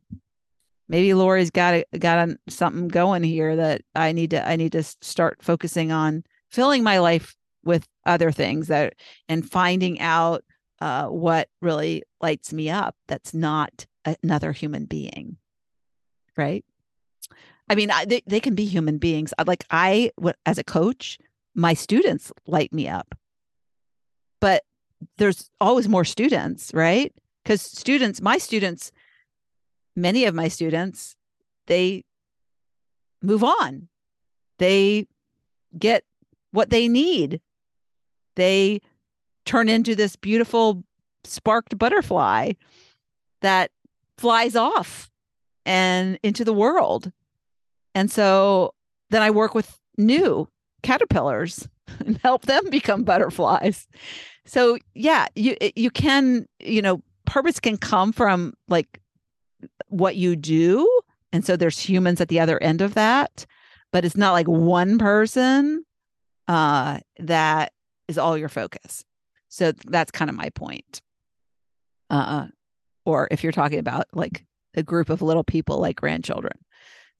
maybe 0.89 1.15
Lori's 1.15 1.51
got 1.51 1.83
got 1.99 2.29
something 2.49 2.89
going 2.89 3.23
here 3.23 3.57
that 3.57 3.83
I 3.95 4.13
need 4.13 4.31
to 4.31 4.47
I 4.47 4.57
need 4.57 4.73
to 4.73 4.83
start 4.83 5.39
focusing 5.43 5.93
on 5.93 6.25
filling 6.51 6.83
my 6.83 6.99
life 6.99 7.37
with 7.65 7.87
other 8.07 8.31
things 8.31 8.69
that 8.69 8.95
and 9.29 9.49
finding 9.49 10.01
out 10.01 10.45
uh, 10.81 11.07
what 11.07 11.49
really 11.61 12.03
lights 12.21 12.53
me 12.53 12.71
up. 12.71 12.97
That's 13.09 13.35
not 13.35 13.87
another 14.05 14.53
human 14.53 14.87
being, 14.87 15.37
right? 16.37 16.65
I 17.69 17.75
mean, 17.75 17.91
I, 17.91 18.05
they 18.05 18.23
they 18.27 18.41
can 18.41 18.55
be 18.55 18.65
human 18.65 18.99
beings. 18.99 19.35
Like 19.47 19.65
I, 19.71 20.11
as 20.47 20.59
a 20.59 20.65
coach, 20.65 21.19
my 21.55 21.75
students 21.75 22.33
light 22.47 22.73
me 22.73 22.89
up, 22.89 23.15
but 24.41 24.63
there's 25.19 25.51
always 25.61 25.89
more 25.89 26.05
students, 26.05 26.73
right? 26.73 27.13
Because 27.43 27.61
students, 27.63 28.21
my 28.21 28.39
students 28.39 28.91
many 30.01 30.25
of 30.25 30.35
my 30.35 30.49
students, 30.49 31.17
they 31.67 32.05
move 33.23 33.45
on. 33.45 33.89
They 34.59 35.07
get 35.79 36.05
what 36.53 36.71
they 36.71 36.89
need. 36.89 37.41
They 38.37 38.81
turn 39.45 39.69
into 39.69 39.95
this 39.95 40.17
beautiful 40.17 40.85
sparked 41.25 41.77
butterfly 41.79 42.53
that 43.41 43.71
flies 44.17 44.57
off 44.57 45.11
and 45.65 46.19
into 46.23 46.45
the 46.45 46.53
world. 46.53 47.13
And 47.95 48.11
so 48.11 48.75
then 49.11 49.23
I 49.23 49.31
work 49.31 49.55
with 49.55 49.79
new 49.97 50.49
caterpillars 50.83 51.69
and 52.01 52.19
help 52.23 52.47
them 52.47 52.69
become 52.71 53.05
butterflies. 53.05 53.87
So 54.45 54.79
yeah, 54.95 55.27
you 55.35 55.57
you 55.77 55.91
can, 55.91 56.47
you 56.61 56.81
know, 56.81 57.03
purpose 57.27 57.61
can 57.61 57.77
come 57.77 58.13
from 58.13 58.55
like 58.69 59.01
what 59.89 60.17
you 60.17 60.37
do. 60.37 60.89
And 61.33 61.45
so 61.45 61.57
there's 61.57 61.79
humans 61.79 62.21
at 62.21 62.29
the 62.29 62.41
other 62.41 62.63
end 62.63 62.81
of 62.81 62.95
that, 62.95 63.47
but 63.93 64.05
it's 64.05 64.17
not 64.17 64.33
like 64.33 64.47
one 64.47 64.99
person 64.99 65.85
uh, 66.47 66.99
that 67.19 67.73
is 68.09 68.19
all 68.19 68.39
your 68.39 68.49
focus. 68.49 69.05
So 69.49 69.73
that's 69.87 70.11
kind 70.11 70.31
of 70.31 70.37
my 70.37 70.51
point. 70.51 71.03
Uh, 72.11 72.47
or 73.05 73.29
if 73.31 73.43
you're 73.43 73.53
talking 73.53 73.79
about 73.79 74.07
like 74.13 74.45
a 74.75 74.83
group 74.83 75.11
of 75.11 75.23
little 75.23 75.45
people 75.45 75.79
like 75.79 75.97
grandchildren. 75.97 76.59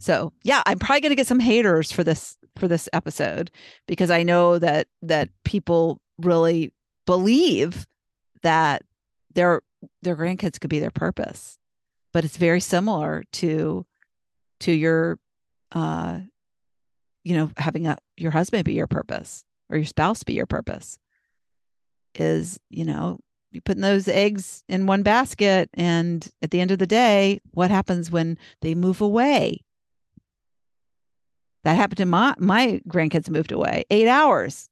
So 0.01 0.33
yeah, 0.45 0.63
I'm 0.67 0.79
probably 0.79 1.01
going 1.01 1.11
to 1.11 1.17
get 1.17 1.27
some 1.27 1.41
haters 1.41 1.91
for 1.91 2.05
this 2.05 2.37
for 2.57 2.69
this 2.69 2.89
episode 2.93 3.51
because 3.87 4.11
I 4.11 4.23
know 4.23 4.59
that 4.59 4.87
that 5.03 5.29
people 5.45 6.01
really 6.19 6.73
believe 7.07 7.87
that 8.43 8.83
their 9.35 9.63
their 10.03 10.17
grandkids 10.17 10.61
could 10.61 10.71
be 10.71 10.79
their 10.79 10.91
purpose 10.91 11.58
but 12.19 12.25
it's 12.25 12.37
very 12.37 12.59
similar 12.59 13.23
to 13.31 13.87
to 14.59 14.73
your 14.73 15.21
uh 15.71 16.19
you 17.23 17.37
know, 17.37 17.53
having 17.57 17.87
a, 17.87 17.97
your 18.17 18.33
husband 18.33 18.65
be 18.65 18.73
your 18.73 18.89
purpose 18.89 19.45
or 19.71 19.77
your 19.77 19.87
spouse 19.87 20.25
be 20.25 20.33
your 20.33 20.45
purpose 20.45 20.99
is, 22.17 22.59
you 22.71 22.85
know, 22.85 23.21
you 23.53 23.61
putting 23.61 23.83
those 23.83 24.09
eggs 24.09 24.65
in 24.69 24.87
one 24.87 25.05
basket. 25.05 25.71
And 25.75 26.29
at 26.43 26.51
the 26.51 26.61
end 26.61 26.73
of 26.73 26.81
the 26.81 26.89
day, 26.89 27.41
what 27.53 27.71
happens 27.71 28.11
when 28.11 28.37
they 28.63 28.75
move 28.75 29.01
away? 29.01 29.61
That 31.63 31.77
happened 31.77 31.99
to 31.99 32.07
my 32.07 32.35
my 32.37 32.81
grandkids 32.89 33.31
moved 33.31 33.53
away. 33.53 33.85
Eight 33.91 34.09
hours. 34.09 34.69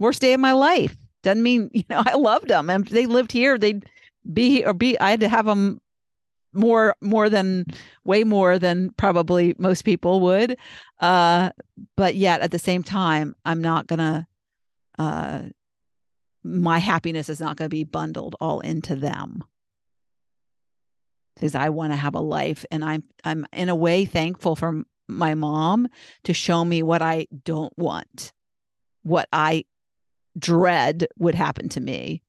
Worst 0.00 0.20
day 0.20 0.32
of 0.32 0.40
my 0.40 0.50
life. 0.50 0.96
Doesn't 1.22 1.44
mean, 1.44 1.70
you 1.74 1.84
know, 1.88 2.02
I 2.04 2.16
loved 2.16 2.48
them. 2.48 2.70
And 2.70 2.84
they 2.88 3.06
lived 3.06 3.30
here, 3.30 3.56
they'd 3.56 3.86
be 4.32 4.64
or 4.64 4.74
be 4.74 4.98
I 4.98 5.10
had 5.10 5.20
to 5.20 5.28
have 5.28 5.46
them 5.46 5.80
more 6.56 6.96
more 7.00 7.28
than 7.28 7.66
way 8.04 8.24
more 8.24 8.58
than 8.58 8.90
probably 8.90 9.54
most 9.58 9.82
people 9.82 10.20
would. 10.20 10.56
Uh 11.00 11.50
but 11.96 12.14
yet 12.14 12.40
at 12.40 12.50
the 12.50 12.58
same 12.58 12.82
time 12.82 13.34
i'm 13.44 13.60
not 13.60 13.86
gonna 13.86 14.26
uh 14.98 15.42
my 16.42 16.78
happiness 16.78 17.28
is 17.28 17.40
not 17.40 17.56
to 17.58 17.68
be 17.68 17.84
bundled 17.84 18.36
all 18.40 18.60
into 18.60 18.96
them. 18.96 19.44
Because 21.34 21.54
i 21.54 21.68
want 21.68 21.92
to 21.92 21.96
have 21.96 22.14
a 22.14 22.20
life 22.20 22.64
and 22.70 22.84
i'm 22.84 23.04
i'm 23.24 23.46
in 23.52 23.68
a 23.68 23.76
way 23.76 24.04
thankful 24.04 24.56
for 24.56 24.82
my 25.08 25.34
mom 25.34 25.88
to 26.24 26.32
show 26.32 26.64
me 26.64 26.82
what 26.82 27.02
i 27.02 27.26
don't 27.44 27.76
want 27.76 28.32
what 29.02 29.28
i 29.32 29.64
dread 30.38 31.06
would 31.18 31.34
happen 31.34 31.68
to 31.70 31.80
me. 31.80 32.22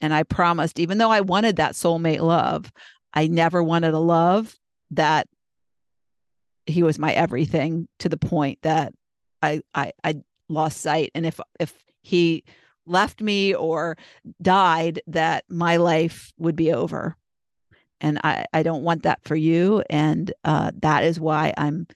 And 0.00 0.12
i 0.12 0.22
promised 0.22 0.78
even 0.78 0.98
though 0.98 1.10
i 1.10 1.20
wanted 1.20 1.56
that 1.56 1.72
soulmate 1.72 2.20
love 2.20 2.72
I 3.14 3.28
never 3.28 3.62
wanted 3.62 3.94
a 3.94 3.98
love 3.98 4.54
that 4.90 5.28
he 6.66 6.82
was 6.82 6.98
my 6.98 7.12
everything 7.12 7.88
to 8.00 8.08
the 8.08 8.16
point 8.16 8.58
that 8.62 8.92
I 9.42 9.60
I 9.74 9.92
I 10.02 10.16
lost 10.48 10.80
sight. 10.80 11.12
And 11.14 11.24
if 11.24 11.40
if 11.60 11.72
he 12.02 12.44
left 12.86 13.20
me 13.20 13.54
or 13.54 13.96
died, 14.42 15.00
that 15.06 15.44
my 15.48 15.76
life 15.76 16.32
would 16.38 16.56
be 16.56 16.72
over. 16.72 17.16
And 18.00 18.18
I, 18.22 18.44
I 18.52 18.62
don't 18.62 18.82
want 18.82 19.04
that 19.04 19.20
for 19.24 19.36
you. 19.36 19.82
And 19.88 20.32
uh, 20.44 20.72
that 20.82 21.04
is 21.04 21.18
why 21.18 21.54
I'm 21.56 21.86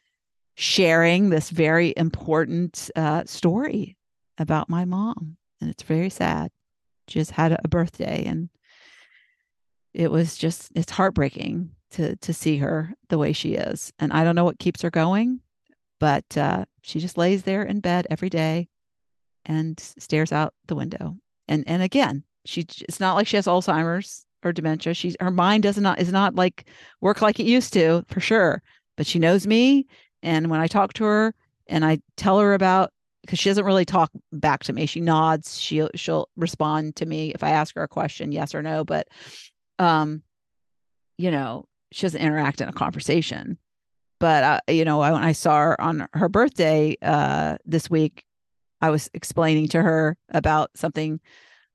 sharing 0.55 1.29
this 1.29 1.51
very 1.51 1.93
important 1.97 2.91
uh, 2.97 3.25
story 3.27 3.97
about 4.39 4.71
my 4.71 4.87
mom. 4.87 5.37
And 5.61 5.69
it's 5.69 5.83
very 5.83 6.09
sad. 6.09 6.51
She 7.09 7.19
just 7.19 7.33
had 7.33 7.53
a 7.53 7.69
birthday 7.69 8.25
and 8.25 8.49
it 9.95 10.11
was 10.11 10.37
just 10.37 10.71
it's 10.75 10.93
heartbreaking 10.93 11.71
to 11.91 12.17
to 12.17 12.33
see 12.33 12.59
her 12.59 12.93
the 13.09 13.19
way 13.19 13.33
she 13.33 13.55
is 13.55 13.93
and 13.99 14.13
i 14.13 14.23
don't 14.25 14.35
know 14.35 14.45
what 14.45 14.59
keeps 14.59 14.83
her 14.83 14.91
going 14.91 15.41
but 16.01 16.37
uh, 16.37 16.65
she 16.83 17.01
just 17.01 17.19
lays 17.19 17.43
there 17.43 17.65
in 17.65 17.81
bed 17.81 18.07
every 18.09 18.31
day 18.31 18.69
and 19.47 19.81
stares 19.81 20.33
out 20.33 20.55
the 20.67 20.77
window 20.77 21.17
and 21.49 21.65
and 21.67 21.83
again 21.83 22.23
she 22.45 22.61
it's 22.81 23.01
not 23.01 23.15
like 23.15 23.27
she 23.27 23.37
has 23.37 23.47
alzheimer's 23.47 24.27
or 24.45 24.53
dementia 24.53 24.95
she's 24.95 25.17
her 25.21 25.31
mind 25.31 25.63
does 25.63 25.79
not 25.79 25.99
is 25.99 26.13
not 26.13 26.35
like 26.35 26.69
work 27.01 27.21
like 27.21 27.41
it 27.41 27.47
used 27.47 27.73
to 27.73 28.05
for 28.09 28.21
sure 28.21 28.63
but 28.97 29.07
she 29.07 29.19
knows 29.19 29.47
me 29.47 29.87
and 30.23 30.51
when 30.51 30.61
i 30.61 30.67
talk 30.67 30.93
to 30.93 31.05
her 31.05 31.35
and 31.67 31.85
i 31.85 31.99
tell 32.17 32.39
her 32.39 32.55
about 32.55 32.93
because 33.23 33.39
she 33.39 33.51
doesn't 33.51 33.65
really 33.65 33.85
talk 33.85 34.11
back 34.33 34.63
to 34.63 34.73
me 34.73 34.87
she 34.87 35.01
nods 35.01 35.59
she'll 35.59 35.91
she'll 35.95 36.29
respond 36.37 36.95
to 36.95 37.07
me 37.07 37.33
if 37.35 37.43
i 37.43 37.51
ask 37.51 37.75
her 37.75 37.83
a 37.83 37.89
question 37.89 38.31
yes 38.33 38.55
or 38.55 38.63
no 38.63 38.85
but 38.85 39.09
um 39.79 40.23
you 41.17 41.31
know 41.31 41.65
she 41.93 42.03
doesn't 42.03 42.21
interact 42.21 42.61
in 42.61 42.69
a 42.69 42.73
conversation. 42.73 43.59
But 44.21 44.45
uh, 44.45 44.61
you 44.73 44.85
know 44.85 44.99
when 44.99 45.15
i 45.15 45.33
saw 45.33 45.59
her 45.59 45.81
on 45.81 46.09
her 46.13 46.29
birthday 46.29 46.97
uh 47.03 47.57
this 47.65 47.89
week 47.89 48.25
i 48.81 48.91
was 48.91 49.09
explaining 49.15 49.69
to 49.69 49.83
her 49.83 50.17
about 50.31 50.71
something 50.75 51.21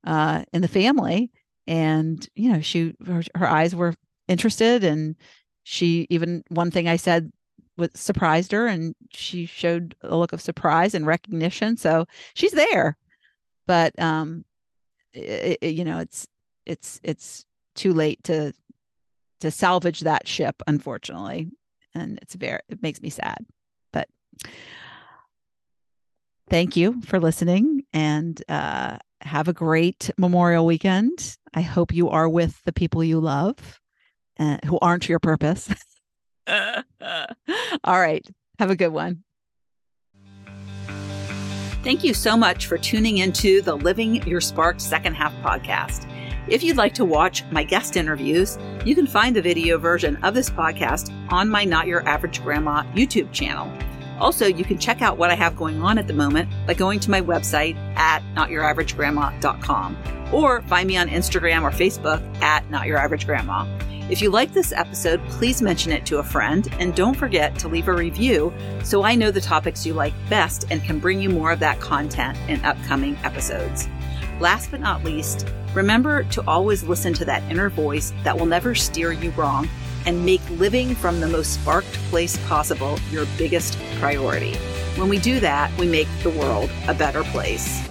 uh 0.06 0.44
in 0.52 0.62
the 0.62 0.68
family. 0.68 1.30
And 1.66 2.26
you 2.34 2.52
know 2.52 2.60
she 2.60 2.94
her, 3.06 3.22
her 3.34 3.48
eyes 3.48 3.74
were 3.74 3.94
interested 4.28 4.84
and 4.84 5.16
she 5.62 6.06
even 6.10 6.44
one 6.48 6.70
thing 6.70 6.88
i 6.88 6.96
said 6.96 7.32
was 7.76 7.90
surprised 7.94 8.52
her 8.52 8.66
and 8.66 8.94
she 9.10 9.46
showed 9.46 9.94
a 10.02 10.16
look 10.16 10.32
of 10.32 10.40
surprise 10.40 10.94
and 10.94 11.06
recognition. 11.06 11.76
So 11.76 12.06
she's 12.34 12.52
there. 12.52 12.96
But 13.66 13.98
um 13.98 14.44
it, 15.12 15.58
it, 15.60 15.74
you 15.74 15.84
know 15.84 15.98
it's 15.98 16.26
it's 16.66 17.00
it's 17.02 17.46
too 17.74 17.92
late 17.92 18.22
to 18.24 18.52
to 19.40 19.50
salvage 19.50 20.00
that 20.00 20.26
ship 20.26 20.62
unfortunately. 20.66 21.48
And 21.94 22.18
it's 22.22 22.34
very 22.34 22.60
it 22.68 22.82
makes 22.82 23.00
me 23.00 23.10
sad 23.10 23.44
but 23.92 24.08
thank 26.50 26.76
you 26.76 27.00
for 27.02 27.20
listening 27.20 27.82
and 27.92 28.42
uh, 28.48 28.98
have 29.20 29.48
a 29.48 29.52
great 29.52 30.10
memorial 30.18 30.66
weekend. 30.66 31.36
I 31.54 31.62
hope 31.62 31.92
you 31.92 32.10
are 32.10 32.28
with 32.28 32.62
the 32.64 32.72
people 32.72 33.02
you 33.02 33.20
love 33.20 33.80
uh, 34.38 34.58
who 34.64 34.78
aren't 34.80 35.08
your 35.08 35.18
purpose. 35.20 35.68
All 36.48 36.84
right. 37.86 38.26
Have 38.58 38.70
a 38.70 38.76
good 38.76 38.88
one. 38.88 39.24
Thank 41.82 42.02
you 42.02 42.14
so 42.14 42.36
much 42.36 42.66
for 42.66 42.78
tuning 42.78 43.18
into 43.18 43.60
the 43.60 43.76
Living 43.76 44.26
Your 44.26 44.40
Spark 44.40 44.80
Second 44.80 45.14
Half 45.14 45.34
podcast. 45.42 46.10
If 46.46 46.62
you'd 46.62 46.76
like 46.76 46.92
to 46.94 47.06
watch 47.06 47.42
my 47.50 47.64
guest 47.64 47.96
interviews, 47.96 48.58
you 48.84 48.94
can 48.94 49.06
find 49.06 49.34
the 49.34 49.40
video 49.40 49.78
version 49.78 50.16
of 50.22 50.34
this 50.34 50.50
podcast 50.50 51.10
on 51.32 51.48
my 51.48 51.64
Not 51.64 51.86
Your 51.86 52.06
Average 52.06 52.42
Grandma 52.42 52.82
YouTube 52.94 53.32
channel. 53.32 53.72
Also, 54.20 54.46
you 54.46 54.62
can 54.62 54.78
check 54.78 55.00
out 55.00 55.16
what 55.16 55.30
I 55.30 55.34
have 55.36 55.56
going 55.56 55.80
on 55.80 55.96
at 55.96 56.06
the 56.06 56.12
moment 56.12 56.50
by 56.66 56.74
going 56.74 57.00
to 57.00 57.10
my 57.10 57.22
website 57.22 57.76
at 57.96 58.22
notyouraveragegrandma.com 58.34 59.96
or 60.32 60.60
find 60.62 60.86
me 60.86 60.98
on 60.98 61.08
Instagram 61.08 61.62
or 61.62 61.70
Facebook 61.70 62.20
at 62.42 62.68
Not 62.70 62.86
Your 62.86 62.98
Average 62.98 63.24
Grandma. 63.24 63.66
If 64.10 64.20
you 64.20 64.28
like 64.28 64.52
this 64.52 64.70
episode, 64.70 65.24
please 65.30 65.62
mention 65.62 65.92
it 65.92 66.04
to 66.06 66.18
a 66.18 66.22
friend 66.22 66.68
and 66.78 66.94
don't 66.94 67.16
forget 67.16 67.58
to 67.60 67.68
leave 67.68 67.88
a 67.88 67.94
review 67.94 68.52
so 68.82 69.02
I 69.02 69.14
know 69.14 69.30
the 69.30 69.40
topics 69.40 69.86
you 69.86 69.94
like 69.94 70.12
best 70.28 70.66
and 70.70 70.84
can 70.84 70.98
bring 70.98 71.22
you 71.22 71.30
more 71.30 71.50
of 71.52 71.58
that 71.60 71.80
content 71.80 72.36
in 72.48 72.62
upcoming 72.66 73.16
episodes. 73.24 73.88
Last 74.40 74.72
but 74.72 74.80
not 74.80 75.04
least, 75.04 75.46
remember 75.74 76.24
to 76.24 76.42
always 76.46 76.82
listen 76.82 77.14
to 77.14 77.24
that 77.24 77.42
inner 77.50 77.70
voice 77.70 78.12
that 78.24 78.36
will 78.36 78.46
never 78.46 78.74
steer 78.74 79.12
you 79.12 79.30
wrong 79.32 79.68
and 80.06 80.24
make 80.24 80.40
living 80.50 80.94
from 80.94 81.20
the 81.20 81.28
most 81.28 81.54
sparked 81.54 81.92
place 82.10 82.36
possible 82.48 82.98
your 83.10 83.26
biggest 83.38 83.78
priority. 84.00 84.54
When 84.96 85.08
we 85.08 85.18
do 85.18 85.40
that, 85.40 85.76
we 85.78 85.86
make 85.86 86.08
the 86.22 86.30
world 86.30 86.70
a 86.88 86.94
better 86.94 87.22
place. 87.24 87.88